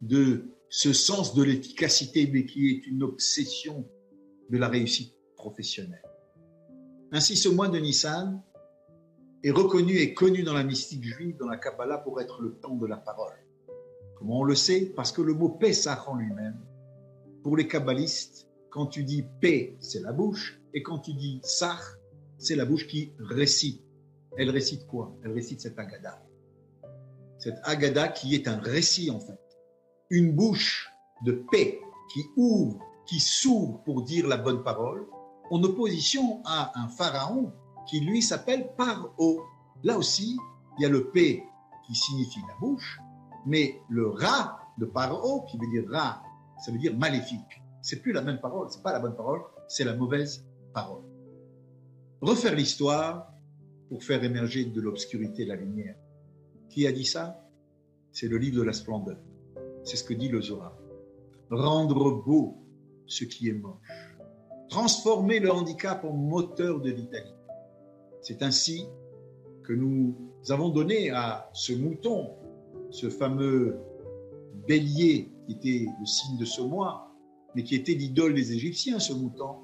de 0.00 0.51
ce 0.74 0.94
sens 0.94 1.34
de 1.34 1.42
l'efficacité, 1.42 2.26
mais 2.32 2.46
qui 2.46 2.70
est 2.70 2.86
une 2.86 3.02
obsession 3.02 3.86
de 4.48 4.56
la 4.56 4.68
réussite 4.68 5.14
professionnelle. 5.36 6.02
Ainsi, 7.12 7.36
ce 7.36 7.50
mois 7.50 7.68
de 7.68 7.78
Nissan 7.78 8.42
est 9.44 9.50
reconnu 9.50 9.98
et 9.98 10.14
connu 10.14 10.44
dans 10.44 10.54
la 10.54 10.64
mystique 10.64 11.04
juive, 11.04 11.36
dans 11.36 11.46
la 11.46 11.58
Kabbalah, 11.58 11.98
pour 11.98 12.22
être 12.22 12.40
le 12.40 12.54
temps 12.54 12.74
de 12.74 12.86
la 12.86 12.96
parole. 12.96 13.34
Comment 14.16 14.38
on 14.38 14.44
le 14.44 14.54
sait? 14.54 14.86
Parce 14.96 15.12
que 15.12 15.20
le 15.20 15.34
mot 15.34 15.50
Pesach 15.50 16.08
en 16.08 16.14
lui-même, 16.14 16.58
pour 17.42 17.58
les 17.58 17.68
kabbalistes, 17.68 18.48
quand 18.70 18.86
tu 18.86 19.04
dis 19.04 19.26
P, 19.42 19.76
c'est 19.78 20.00
la 20.00 20.12
bouche, 20.12 20.58
et 20.72 20.82
quand 20.82 21.00
tu 21.00 21.12
dis 21.12 21.38
Sach, 21.42 21.82
c'est 22.38 22.56
la 22.56 22.64
bouche 22.64 22.86
qui 22.86 23.12
récite. 23.18 23.82
Elle 24.38 24.48
récite 24.48 24.86
quoi? 24.86 25.14
Elle 25.22 25.32
récite 25.32 25.60
cette 25.60 25.78
Agada. 25.78 26.24
Cette 27.38 27.58
Agada 27.64 28.08
qui 28.08 28.34
est 28.34 28.48
un 28.48 28.56
récit 28.56 29.10
en 29.10 29.20
fait 29.20 29.41
une 30.12 30.32
bouche 30.36 30.92
de 31.24 31.32
paix 31.50 31.80
qui 32.12 32.20
ouvre, 32.36 32.78
qui 33.06 33.18
s'ouvre 33.18 33.82
pour 33.82 34.02
dire 34.02 34.28
la 34.28 34.36
bonne 34.36 34.62
parole, 34.62 35.06
en 35.50 35.62
opposition 35.62 36.42
à 36.44 36.70
un 36.78 36.88
pharaon 36.88 37.50
qui 37.88 38.00
lui 38.00 38.20
s'appelle 38.20 38.74
Paro. 38.76 39.40
Là 39.82 39.96
aussi, 39.96 40.36
il 40.78 40.82
y 40.82 40.84
a 40.84 40.90
le 40.90 41.10
P 41.10 41.42
qui 41.86 41.94
signifie 41.94 42.40
la 42.46 42.54
bouche, 42.60 43.00
mais 43.46 43.80
le 43.88 44.10
Ra 44.10 44.60
de 44.76 44.84
Paro 44.84 45.46
qui 45.46 45.56
veut 45.56 45.70
dire 45.70 45.90
Ra, 45.90 46.22
ça 46.62 46.70
veut 46.70 46.78
dire 46.78 46.96
maléfique. 46.96 47.62
C'est 47.80 48.02
plus 48.02 48.12
la 48.12 48.20
même 48.20 48.38
parole, 48.38 48.68
c'est 48.70 48.82
pas 48.82 48.92
la 48.92 49.00
bonne 49.00 49.16
parole, 49.16 49.40
c'est 49.66 49.84
la 49.84 49.96
mauvaise 49.96 50.46
parole. 50.74 51.04
Refaire 52.20 52.54
l'histoire 52.54 53.32
pour 53.88 54.04
faire 54.04 54.22
émerger 54.22 54.66
de 54.66 54.80
l'obscurité 54.80 55.46
la 55.46 55.56
lumière. 55.56 55.96
Qui 56.68 56.86
a 56.86 56.92
dit 56.92 57.06
ça? 57.06 57.42
C'est 58.12 58.28
le 58.28 58.36
livre 58.36 58.58
de 58.58 58.62
la 58.62 58.74
splendeur. 58.74 59.18
C'est 59.84 59.96
ce 59.96 60.04
que 60.04 60.14
dit 60.14 60.28
le 60.28 60.40
Zohar. 60.40 60.76
Rendre 61.50 62.22
beau 62.24 62.56
ce 63.06 63.24
qui 63.24 63.48
est 63.48 63.54
moche. 63.54 63.76
Transformer 64.68 65.38
le 65.38 65.52
handicap 65.52 66.04
en 66.04 66.12
moteur 66.12 66.80
de 66.80 66.90
vitalité. 66.90 67.34
C'est 68.20 68.42
ainsi 68.42 68.86
que 69.64 69.72
nous 69.72 70.16
avons 70.48 70.70
donné 70.70 71.10
à 71.10 71.50
ce 71.52 71.72
mouton, 71.72 72.30
ce 72.90 73.10
fameux 73.10 73.78
bélier 74.66 75.30
qui 75.46 75.52
était 75.54 75.86
le 75.98 76.06
signe 76.06 76.38
de 76.38 76.44
ce 76.44 76.62
mois, 76.62 77.12
mais 77.54 77.64
qui 77.64 77.74
était 77.74 77.94
l'idole 77.94 78.34
des 78.34 78.52
Égyptiens, 78.52 78.98
ce 78.98 79.12
mouton, 79.12 79.56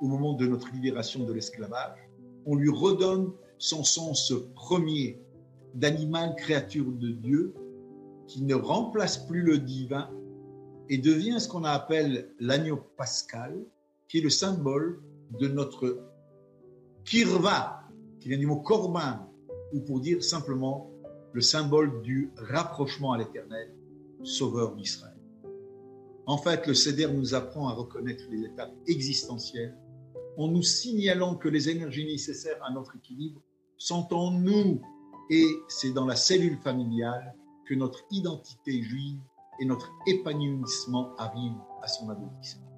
au 0.00 0.08
moment 0.08 0.34
de 0.34 0.46
notre 0.46 0.72
libération 0.72 1.24
de 1.24 1.32
l'esclavage, 1.32 1.98
on 2.44 2.54
lui 2.54 2.70
redonne 2.70 3.32
son 3.58 3.84
sens 3.84 4.32
premier 4.54 5.20
d'animal 5.74 6.34
créature 6.36 6.90
de 6.90 7.10
Dieu 7.10 7.54
qui 8.26 8.42
ne 8.42 8.54
remplace 8.54 9.18
plus 9.26 9.42
le 9.42 9.58
divin 9.58 10.10
et 10.88 10.98
devient 10.98 11.40
ce 11.40 11.48
qu'on 11.48 11.64
appelle 11.64 12.30
l'agneau 12.38 12.78
pascal, 12.96 13.56
qui 14.08 14.18
est 14.18 14.22
le 14.22 14.30
symbole 14.30 15.00
de 15.38 15.48
notre 15.48 15.98
kirva, 17.04 17.82
qui 18.20 18.28
vient 18.28 18.38
du 18.38 18.46
mot 18.46 18.60
korban, 18.60 19.30
ou 19.72 19.80
pour 19.80 20.00
dire 20.00 20.22
simplement 20.22 20.90
le 21.32 21.40
symbole 21.40 22.02
du 22.02 22.30
rapprochement 22.36 23.12
à 23.12 23.18
l'éternel, 23.18 23.74
sauveur 24.22 24.74
d'Israël. 24.74 25.16
En 26.26 26.38
fait, 26.38 26.66
le 26.66 26.74
CEDER 26.74 27.08
nous 27.12 27.34
apprend 27.34 27.68
à 27.68 27.72
reconnaître 27.72 28.24
les 28.30 28.46
étapes 28.46 28.72
existentielles 28.86 29.76
en 30.36 30.48
nous 30.48 30.62
signalant 30.62 31.36
que 31.36 31.48
les 31.48 31.68
énergies 31.68 32.04
nécessaires 32.04 32.62
à 32.64 32.72
notre 32.72 32.96
équilibre 32.96 33.40
sont 33.76 34.12
en 34.12 34.32
nous 34.32 34.80
et 35.30 35.46
c'est 35.68 35.92
dans 35.92 36.06
la 36.06 36.16
cellule 36.16 36.58
familiale 36.58 37.34
que 37.66 37.74
notre 37.74 38.04
identité 38.10 38.82
juive 38.82 39.20
et 39.60 39.64
notre 39.64 39.90
épanouissement 40.06 41.14
arrivent 41.16 41.60
à 41.82 41.88
son 41.88 42.08
aboutissement. 42.08 42.70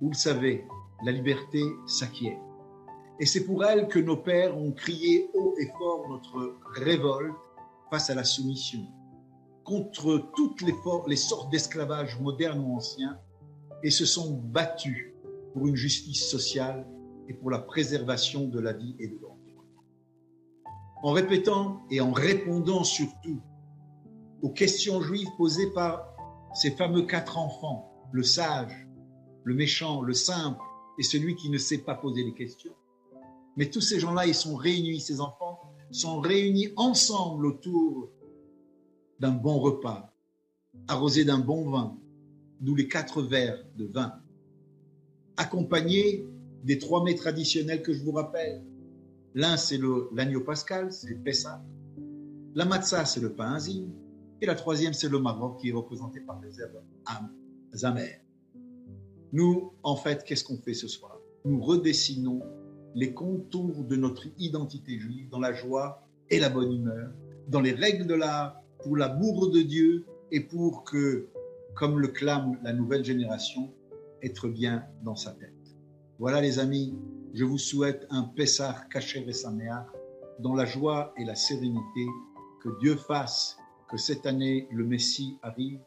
Vous 0.00 0.08
le 0.08 0.14
savez, 0.14 0.66
la 1.04 1.12
liberté 1.12 1.62
s'acquiert. 1.86 2.40
Et 3.20 3.26
c'est 3.26 3.44
pour 3.44 3.64
elle 3.64 3.88
que 3.88 3.98
nos 3.98 4.16
pères 4.16 4.56
ont 4.56 4.72
crié 4.72 5.30
haut 5.34 5.54
et 5.58 5.68
fort 5.78 6.08
notre 6.08 6.56
révolte 6.74 7.36
face 7.90 8.10
à 8.10 8.14
la 8.14 8.24
soumission, 8.24 8.86
contre 9.64 10.30
toutes 10.34 10.62
les, 10.62 10.74
les 11.06 11.16
sortes 11.16 11.50
d'esclavage 11.52 12.18
modernes 12.20 12.64
ou 12.64 12.76
anciens, 12.76 13.18
et 13.84 13.90
se 13.90 14.06
sont 14.06 14.40
battus 14.44 15.12
pour 15.52 15.66
une 15.66 15.76
justice 15.76 16.28
sociale 16.28 16.86
et 17.28 17.34
pour 17.34 17.50
la 17.50 17.58
préservation 17.58 18.48
de 18.48 18.58
la 18.58 18.72
vie 18.72 18.96
et 18.98 19.08
de 19.08 19.18
l'environnement. 19.20 19.64
En 21.02 21.12
répétant 21.12 21.82
et 21.90 22.00
en 22.00 22.12
répondant 22.12 22.84
surtout 22.84 23.40
aux 24.42 24.50
questions 24.50 25.00
juives 25.00 25.28
posées 25.38 25.70
par 25.70 26.14
ces 26.54 26.72
fameux 26.72 27.02
quatre 27.02 27.38
enfants, 27.38 28.08
le 28.12 28.22
sage, 28.22 28.86
le 29.44 29.54
méchant, 29.54 30.02
le 30.02 30.12
simple 30.12 30.60
et 30.98 31.02
celui 31.02 31.36
qui 31.36 31.48
ne 31.48 31.58
sait 31.58 31.78
pas 31.78 31.94
poser 31.94 32.24
les 32.24 32.34
questions. 32.34 32.74
Mais 33.56 33.70
tous 33.70 33.80
ces 33.80 34.00
gens-là, 34.00 34.26
ils 34.26 34.34
sont 34.34 34.56
réunis, 34.56 35.00
ces 35.00 35.20
enfants 35.20 35.60
sont 35.90 36.20
réunis 36.20 36.68
ensemble 36.76 37.46
autour 37.46 38.10
d'un 39.20 39.32
bon 39.32 39.58
repas, 39.58 40.12
arrosé 40.88 41.24
d'un 41.24 41.38
bon 41.38 41.70
vin, 41.70 41.96
d'où 42.60 42.74
les 42.74 42.88
quatre 42.88 43.22
verres 43.22 43.62
de 43.76 43.86
vin, 43.86 44.14
accompagné 45.36 46.26
des 46.64 46.78
trois 46.78 47.04
mets 47.04 47.14
traditionnels 47.14 47.82
que 47.82 47.92
je 47.92 48.02
vous 48.02 48.12
rappelle. 48.12 48.64
L'un, 49.34 49.56
c'est 49.56 49.80
l'agneau 50.12 50.40
pascal, 50.40 50.92
c'est 50.92 51.08
le 51.08 51.18
Pessah. 51.18 51.62
La 52.54 52.64
matzah, 52.64 53.04
c'est 53.04 53.20
le 53.20 53.32
pain 53.32 53.54
azim. 53.54 53.90
Et 54.42 54.46
la 54.46 54.56
troisième, 54.56 54.92
c'est 54.92 55.08
le 55.08 55.20
Maroc, 55.20 55.60
qui 55.60 55.68
est 55.68 55.72
représenté 55.72 56.18
par 56.18 56.40
les 56.40 57.84
amères. 57.84 58.20
Nous, 59.32 59.72
en 59.84 59.94
fait, 59.94 60.24
qu'est-ce 60.24 60.42
qu'on 60.42 60.56
fait 60.56 60.74
ce 60.74 60.88
soir? 60.88 61.16
Nous 61.44 61.60
redessinons 61.60 62.42
les 62.96 63.14
contours 63.14 63.84
de 63.84 63.94
notre 63.94 64.26
identité 64.38 64.98
juive 64.98 65.28
dans 65.28 65.38
la 65.38 65.52
joie 65.52 66.02
et 66.28 66.40
la 66.40 66.48
bonne 66.48 66.72
humeur, 66.72 67.12
dans 67.46 67.60
les 67.60 67.70
règles 67.70 68.04
de 68.04 68.14
l'art, 68.14 68.60
pour 68.82 68.96
l'amour 68.96 69.48
de 69.50 69.60
Dieu 69.60 70.06
et 70.32 70.40
pour 70.40 70.82
que, 70.82 71.28
comme 71.76 72.00
le 72.00 72.08
clame 72.08 72.58
la 72.64 72.72
nouvelle 72.72 73.04
génération, 73.04 73.72
être 74.22 74.48
bien 74.48 74.84
dans 75.04 75.14
sa 75.14 75.30
tête. 75.30 75.76
Voilà 76.18 76.40
les 76.40 76.58
amis, 76.58 76.98
je 77.32 77.44
vous 77.44 77.58
souhaite 77.58 78.08
un 78.10 78.24
Pessah 78.24 78.74
Kacher 78.90 79.24
et 79.24 79.32
dans 80.40 80.56
la 80.56 80.64
joie 80.64 81.14
et 81.16 81.24
la 81.24 81.36
sérénité, 81.36 82.06
que 82.60 82.76
Dieu 82.80 82.96
fasse 82.96 83.56
que 83.92 83.98
cette 83.98 84.24
année 84.24 84.66
le 84.70 84.84
Messie 84.86 85.36
arrive 85.42 85.78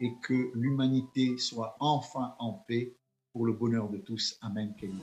et 0.00 0.14
que 0.22 0.50
l'humanité 0.54 1.36
soit 1.36 1.76
enfin 1.78 2.34
en 2.38 2.54
paix 2.66 2.96
pour 3.34 3.44
le 3.44 3.52
bonheur 3.52 3.90
de 3.90 3.98
tous. 3.98 4.38
Amen. 4.40 4.74
Amen. 4.82 4.98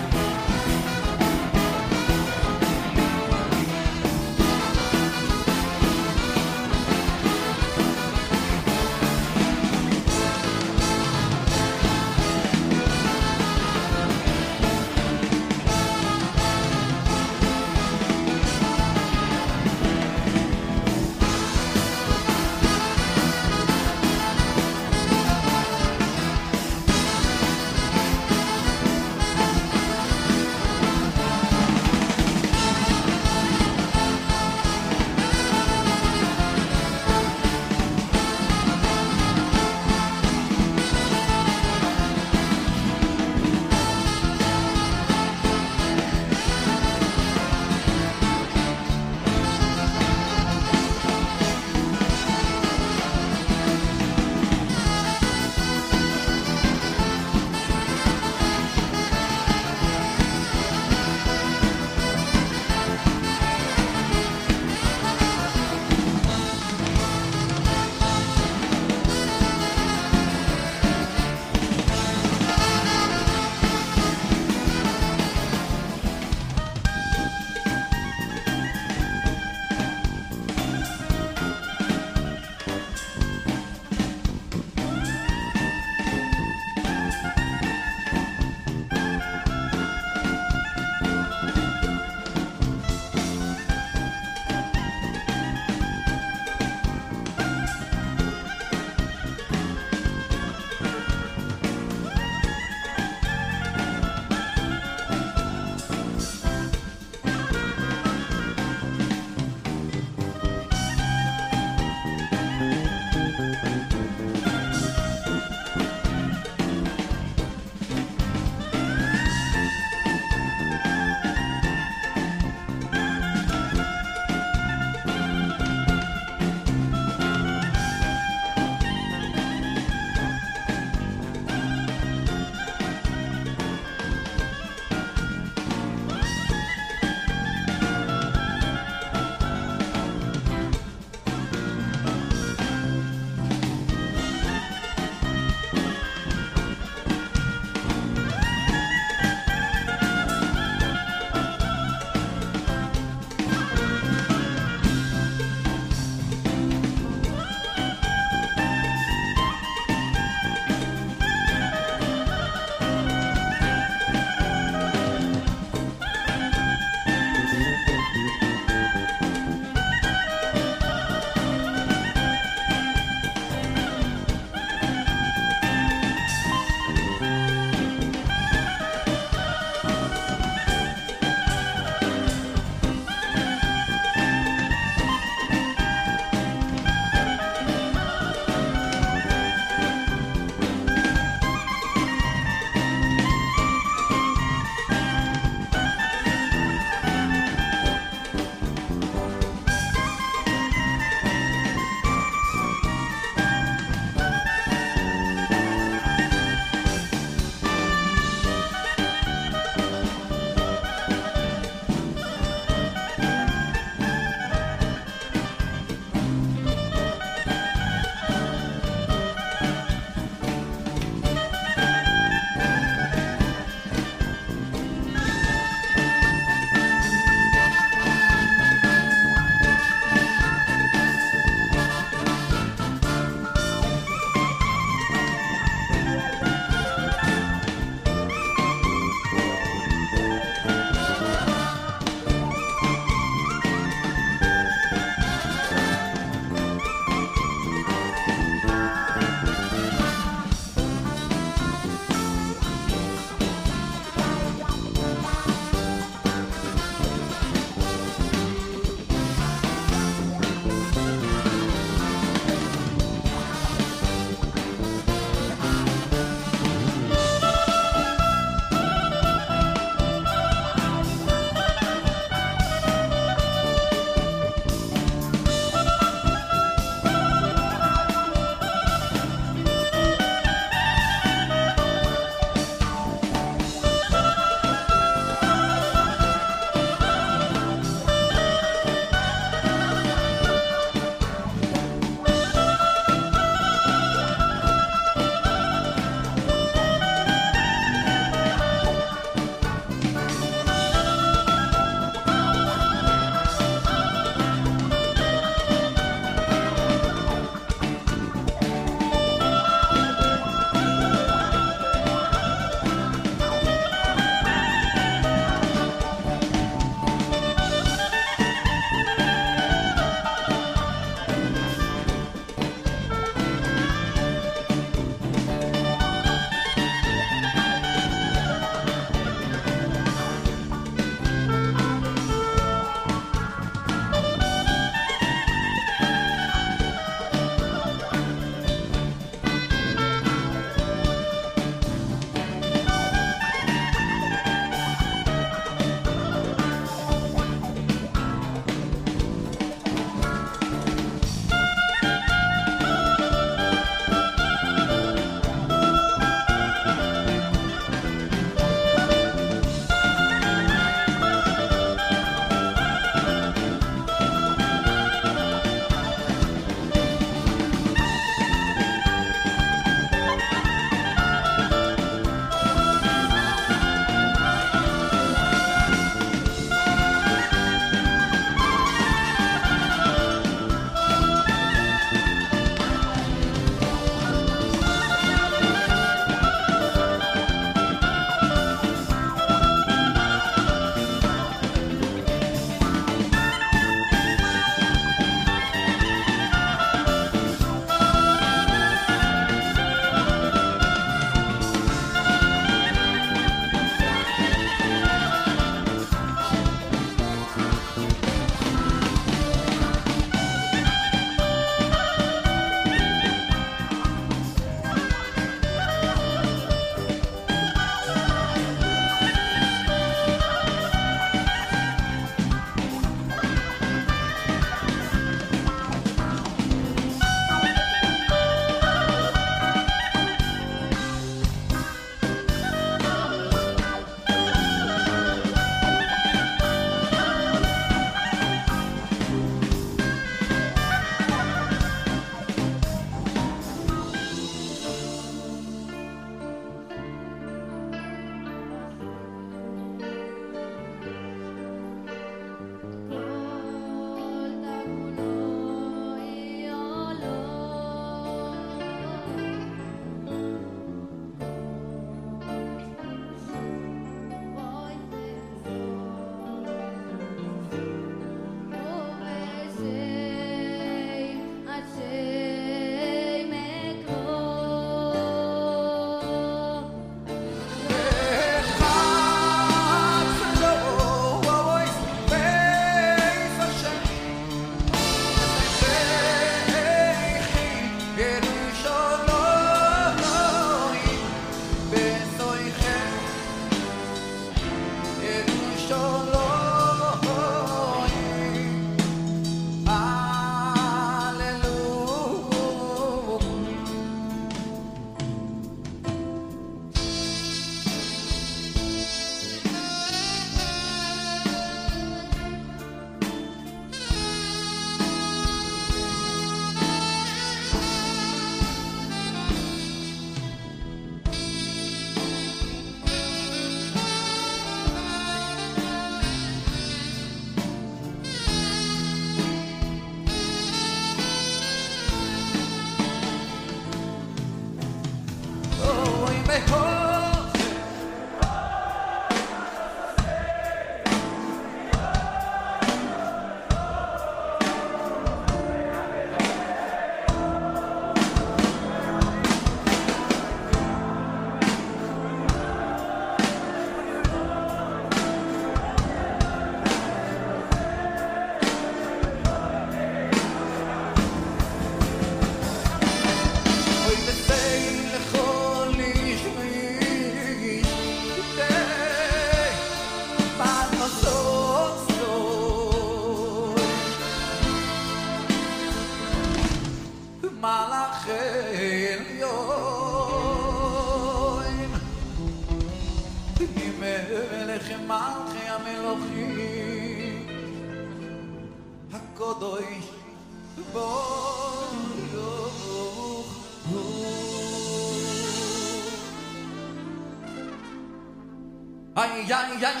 young, 599.50 599.80
young 599.80 600.00